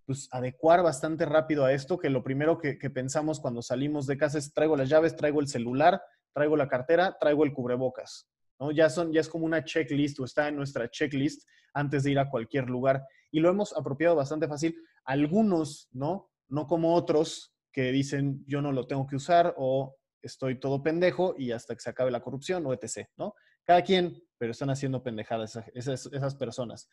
[0.06, 4.16] pues, adecuar bastante rápido a esto, que lo primero que, que, pensamos cuando salimos de
[4.16, 6.00] casa es traigo las llaves, traigo el celular,
[6.32, 8.28] traigo la cartera, traigo el cubrebocas.
[8.58, 8.70] ¿no?
[8.72, 12.18] Ya, son, ya es como una checklist o está en nuestra checklist antes de ir
[12.18, 13.04] a cualquier lugar.
[13.30, 14.74] Y lo hemos apropiado bastante fácil.
[15.04, 16.30] Algunos, ¿no?
[16.48, 21.34] No como otros que dicen yo no lo tengo que usar o estoy todo pendejo
[21.36, 23.34] y hasta que se acabe la corrupción o etc., ¿no?
[23.64, 26.88] Cada quien, pero están haciendo pendejadas esas, esas personas.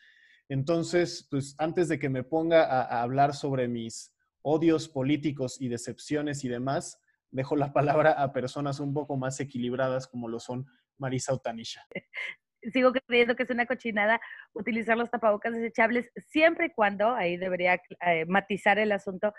[0.50, 5.70] Entonces, pues antes de que me ponga a, a hablar sobre mis odios políticos y
[5.70, 7.00] decepciones y demás,
[7.32, 10.66] dejo la palabra a personas un poco más equilibradas como lo son
[10.98, 11.86] Marisa Utanisha.
[12.72, 14.22] Sigo creyendo que es una cochinada
[14.54, 19.34] utilizar los tapabocas desechables siempre y cuando, ahí debería eh, matizar el asunto,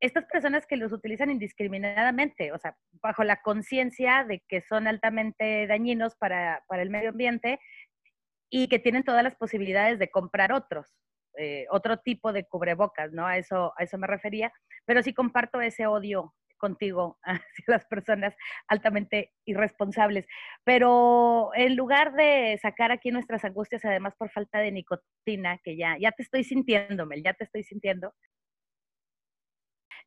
[0.00, 5.66] estas personas que los utilizan indiscriminadamente, o sea, bajo la conciencia de que son altamente
[5.66, 7.60] dañinos para, para, el medio ambiente
[8.50, 10.96] y que tienen todas las posibilidades de comprar otros,
[11.38, 13.26] eh, otro tipo de cubrebocas, ¿no?
[13.26, 14.52] A eso, a eso me refería,
[14.86, 18.34] pero sí comparto ese odio contigo hacia las personas
[18.68, 20.26] altamente irresponsables.
[20.64, 25.96] Pero en lugar de sacar aquí nuestras angustias, además por falta de nicotina, que ya,
[25.98, 28.14] ya te estoy sintiendo, Mel, ya te estoy sintiendo.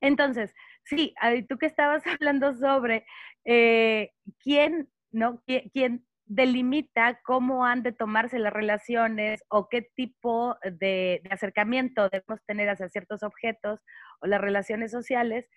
[0.02, 1.14] Entonces, sí,
[1.50, 3.06] tú que estabas hablando sobre
[3.46, 5.42] eh, quién, ¿no?
[5.46, 12.70] ¿Quién, delimita cómo han de tomarse las relaciones o qué tipo de, acercamiento debemos tener
[12.70, 13.82] hacia ciertos objetos
[14.22, 15.48] o las relaciones sociales,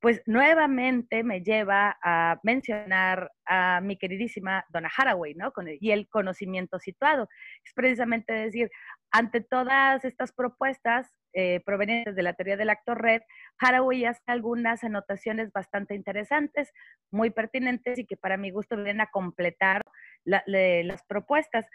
[0.00, 5.52] pues nuevamente me lleva a mencionar a mi queridísima Donna Haraway, ¿no?
[5.80, 7.28] y el conocimiento situado.
[7.64, 8.70] Es precisamente decir,
[9.10, 13.22] ante todas estas propuestas eh, provenientes de la teoría del actor red,
[13.58, 16.72] Haraway hace algunas anotaciones bastante interesantes,
[17.10, 19.82] muy pertinentes y que para mi gusto vienen a completar
[20.24, 21.66] las propuestas.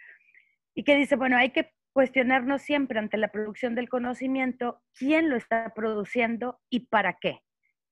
[0.74, 5.36] Y que dice, bueno, hay que cuestionarnos siempre ante la producción del conocimiento quién lo
[5.36, 7.42] está produciendo y para qué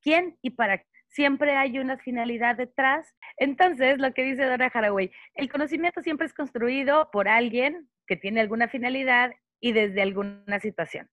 [0.06, 0.86] quién y para qué.
[1.08, 3.14] Siempre hay una finalidad detrás.
[3.38, 8.42] Entonces, lo que dice Donna Haraway, el conocimiento siempre es construido por alguien que tiene
[8.42, 11.10] alguna finalidad y desde alguna situación.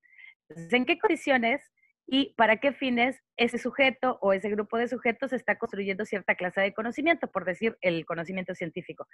[0.56, 1.62] Entonces, ¿en qué condiciones
[2.06, 6.60] y para qué fines ese sujeto o ese grupo de sujetos está construyendo cierta clase
[6.60, 9.06] de conocimiento, por decir el conocimiento científico.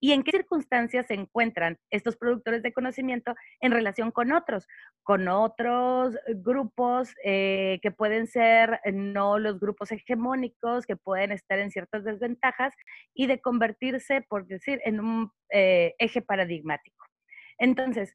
[0.00, 4.66] Y en qué circunstancias se encuentran estos productores de conocimiento en relación con otros,
[5.02, 11.70] con otros grupos eh, que pueden ser no los grupos hegemónicos, que pueden estar en
[11.70, 12.72] ciertas desventajas
[13.14, 17.04] y de convertirse, por decir, en un eh, eje paradigmático.
[17.58, 18.14] Entonces,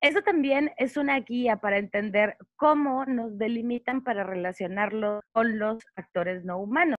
[0.00, 6.44] eso también es una guía para entender cómo nos delimitan para relacionarlo con los actores
[6.44, 6.96] no humanos.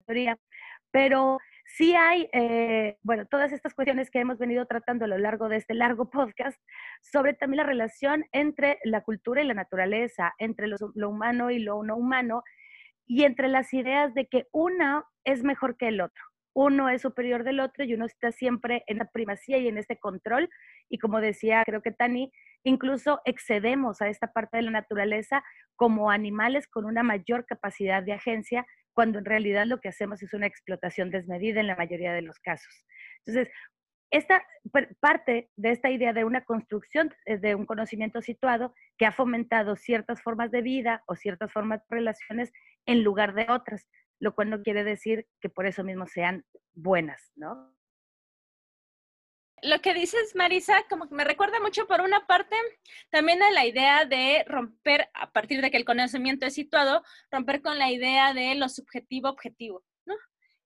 [0.90, 5.48] Pero sí hay, eh, bueno, todas estas cuestiones que hemos venido tratando a lo largo
[5.48, 6.58] de este largo podcast
[7.02, 11.60] sobre también la relación entre la cultura y la naturaleza, entre lo, lo humano y
[11.60, 12.42] lo no humano,
[13.06, 16.22] y entre las ideas de que uno es mejor que el otro
[16.60, 19.96] uno es superior del otro y uno está siempre en la primacía y en este
[19.96, 20.50] control.
[20.88, 22.32] Y como decía, creo que Tani,
[22.64, 25.44] incluso excedemos a esta parte de la naturaleza
[25.76, 30.34] como animales con una mayor capacidad de agencia cuando en realidad lo que hacemos es
[30.34, 32.84] una explotación desmedida en la mayoría de los casos.
[33.24, 33.54] Entonces,
[34.10, 34.44] esta
[34.98, 39.76] parte de esta idea de una construcción eh, de un conocimiento situado que ha fomentado
[39.76, 42.50] ciertas formas de vida o ciertas formas de relaciones
[42.84, 43.86] en lugar de otras,
[44.20, 46.44] lo cual no quiere decir que por eso mismo sean
[46.74, 47.74] buenas, ¿no?
[49.62, 52.54] Lo que dices, Marisa, como que me recuerda mucho por una parte
[53.10, 57.60] también a la idea de romper, a partir de que el conocimiento es situado, romper
[57.60, 60.14] con la idea de lo subjetivo objetivo, ¿no?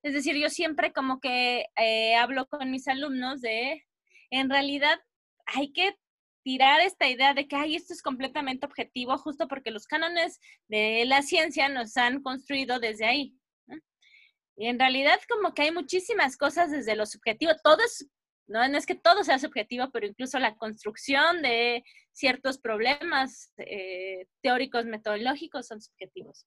[0.03, 3.82] Es decir, yo siempre como que eh, hablo con mis alumnos de,
[4.30, 5.00] en realidad
[5.46, 5.96] hay que
[6.42, 11.05] tirar esta idea de que, ay, esto es completamente objetivo, justo porque los cánones de
[11.07, 13.38] la ciencia nos han construido desde ahí.
[14.57, 18.07] Y en realidad como que hay muchísimas cosas desde lo subjetivo, todo es
[18.46, 18.62] ¿no?
[18.62, 25.66] es que todo sea subjetivo, pero incluso la construcción de ciertos problemas eh, teóricos metodológicos
[25.66, 26.46] son subjetivos.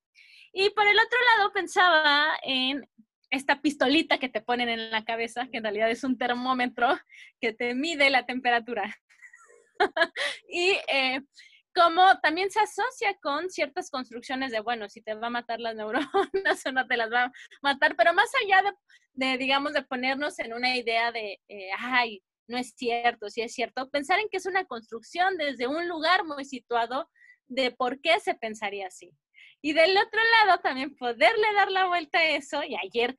[0.54, 2.88] Y por el otro lado pensaba en
[3.32, 6.98] esta pistolita que te ponen en la cabeza, que en realidad es un termómetro
[7.42, 8.96] que te mide la temperatura.
[10.48, 11.22] y eh,
[11.76, 15.76] como también se asocia con ciertas construcciones de, bueno, si te va a matar las
[15.76, 16.10] neuronas
[16.66, 18.64] o no te las va a matar, pero más allá
[19.14, 23.54] de, digamos, de ponernos en una idea de, eh, ay, no es cierto, si es
[23.54, 27.10] cierto, pensar en que es una construcción desde un lugar muy situado
[27.48, 29.12] de por qué se pensaría así.
[29.62, 33.18] Y del otro lado, también poderle dar la vuelta a eso, y ayer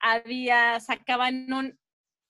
[0.00, 1.78] había, sacaban un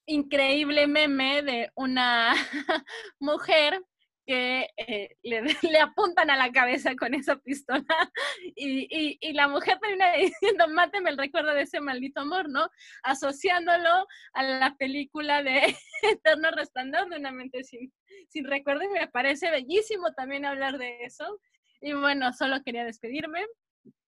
[0.07, 2.35] increíble meme de una
[3.19, 3.83] mujer
[4.27, 7.85] que eh, le, le, apuntan a la cabeza con esa pistola
[8.57, 12.69] y, y, y, la mujer termina diciendo, máteme el recuerdo de ese maldito amor, ¿no?
[13.03, 17.93] Asociándolo a la película de Eterno Resplandor de una mente sin,
[18.29, 21.41] sin recuerdo y me parece bellísimo también hablar de eso.
[21.81, 23.47] Y bueno, solo quería despedirme.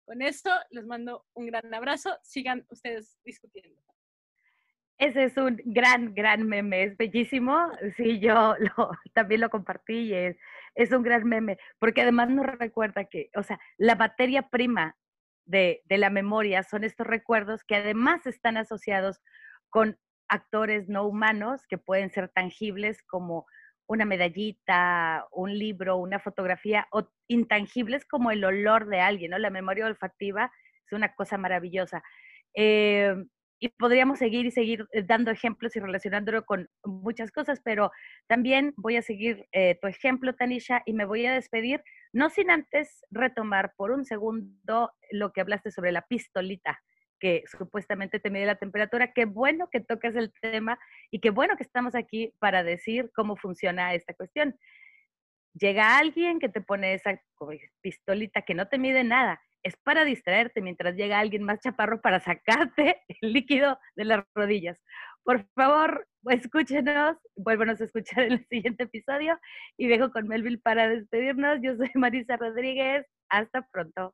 [0.05, 2.15] Con esto les mando un gran abrazo.
[2.21, 3.81] Sigan ustedes discutiendo.
[5.03, 7.69] Ese es un gran, gran meme, es bellísimo.
[7.97, 8.55] Sí, yo
[9.13, 10.37] también lo compartí es,
[10.75, 14.95] es un gran meme, porque además nos recuerda que, o sea, la materia prima
[15.43, 19.19] de, de la memoria son estos recuerdos que además están asociados
[19.69, 19.97] con
[20.29, 23.45] actores no humanos que pueden ser tangibles como
[23.85, 29.37] una medallita, un libro, una fotografía, o intangibles como el olor de alguien, ¿no?
[29.37, 30.49] La memoria olfativa
[30.85, 32.01] es una cosa maravillosa.
[32.55, 33.15] Eh,
[33.63, 37.93] y podríamos seguir y seguir eh, dando ejemplos y relacionándolo con muchas cosas, pero
[38.27, 42.51] también voy a seguir eh, tu ejemplo, Tanisha, y me voy a despedir, no sin
[42.51, 46.83] antes retomar por un segundo lo que hablaste sobre la pistolita
[47.21, 49.13] que supuestamente te mide la temperatura.
[49.13, 50.77] Qué bueno que tocas el tema
[51.09, 54.57] y qué bueno que estamos aquí para decir cómo funciona esta cuestión.
[55.53, 57.17] Llega alguien que te pone esa
[57.79, 62.19] pistolita que no te mide nada es para distraerte mientras llega alguien más chaparro para
[62.19, 64.77] sacarte el líquido de las rodillas.
[65.23, 69.39] Por favor, escúchenos, vuélvanos a escuchar en el siguiente episodio
[69.77, 71.59] y dejo con Melville para despedirnos.
[71.61, 73.05] Yo soy Marisa Rodríguez.
[73.29, 74.13] Hasta pronto.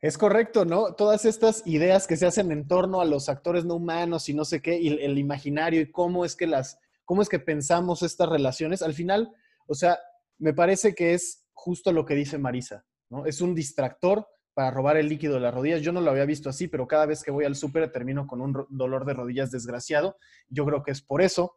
[0.00, 0.94] Es correcto, ¿no?
[0.94, 4.46] Todas estas ideas que se hacen en torno a los actores no humanos y no
[4.46, 8.30] sé qué, y el imaginario y cómo es que las, cómo es que pensamos estas
[8.30, 9.34] relaciones, al final,
[9.66, 9.98] o sea,
[10.38, 12.86] me parece que es justo lo que dice Marisa.
[13.26, 15.82] Es un distractor para robar el líquido de las rodillas.
[15.82, 18.40] Yo no lo había visto así, pero cada vez que voy al súper termino con
[18.40, 20.16] un dolor de rodillas desgraciado.
[20.48, 21.56] Yo creo que es por eso.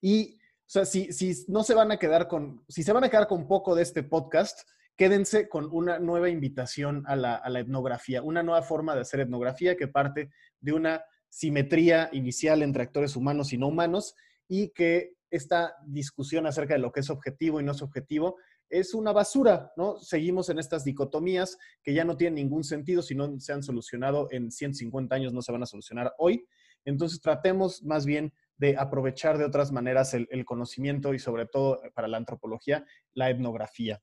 [0.00, 3.74] Y, si, no se van a quedar con, si se van a quedar con poco
[3.74, 4.60] de este podcast,
[4.96, 9.88] quédense con una nueva invitación a la etnografía, una nueva forma de hacer etnografía que
[9.88, 10.30] parte
[10.60, 14.14] de una simetría inicial entre actores humanos y no humanos
[14.48, 18.36] y que esta discusión acerca de lo que es objetivo y no es objetivo
[18.70, 19.98] es una basura, ¿no?
[19.98, 24.28] Seguimos en estas dicotomías que ya no tienen ningún sentido, si no se han solucionado
[24.30, 26.46] en 150 años, no se van a solucionar hoy.
[26.84, 32.08] Entonces tratemos más bien de aprovechar de otras maneras el, conocimiento y sobre todo para
[32.08, 34.02] la antropología, la etnografía.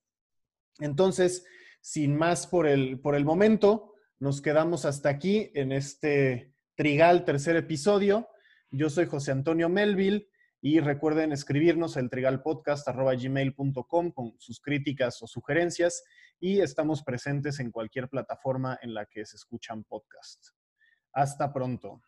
[0.79, 1.45] Entonces,
[1.79, 7.55] sin más por el, por el momento, nos quedamos hasta aquí en este Trigal tercer
[7.55, 8.29] episodio.
[8.69, 10.27] Yo soy José Antonio Melville.
[10.61, 16.03] Y recuerden escribirnos el trigalpodcast.gmail.com con sus críticas o sugerencias
[16.39, 20.55] y estamos presentes en cualquier plataforma en la que se escuchan podcasts.
[21.13, 22.01] Hasta pronto.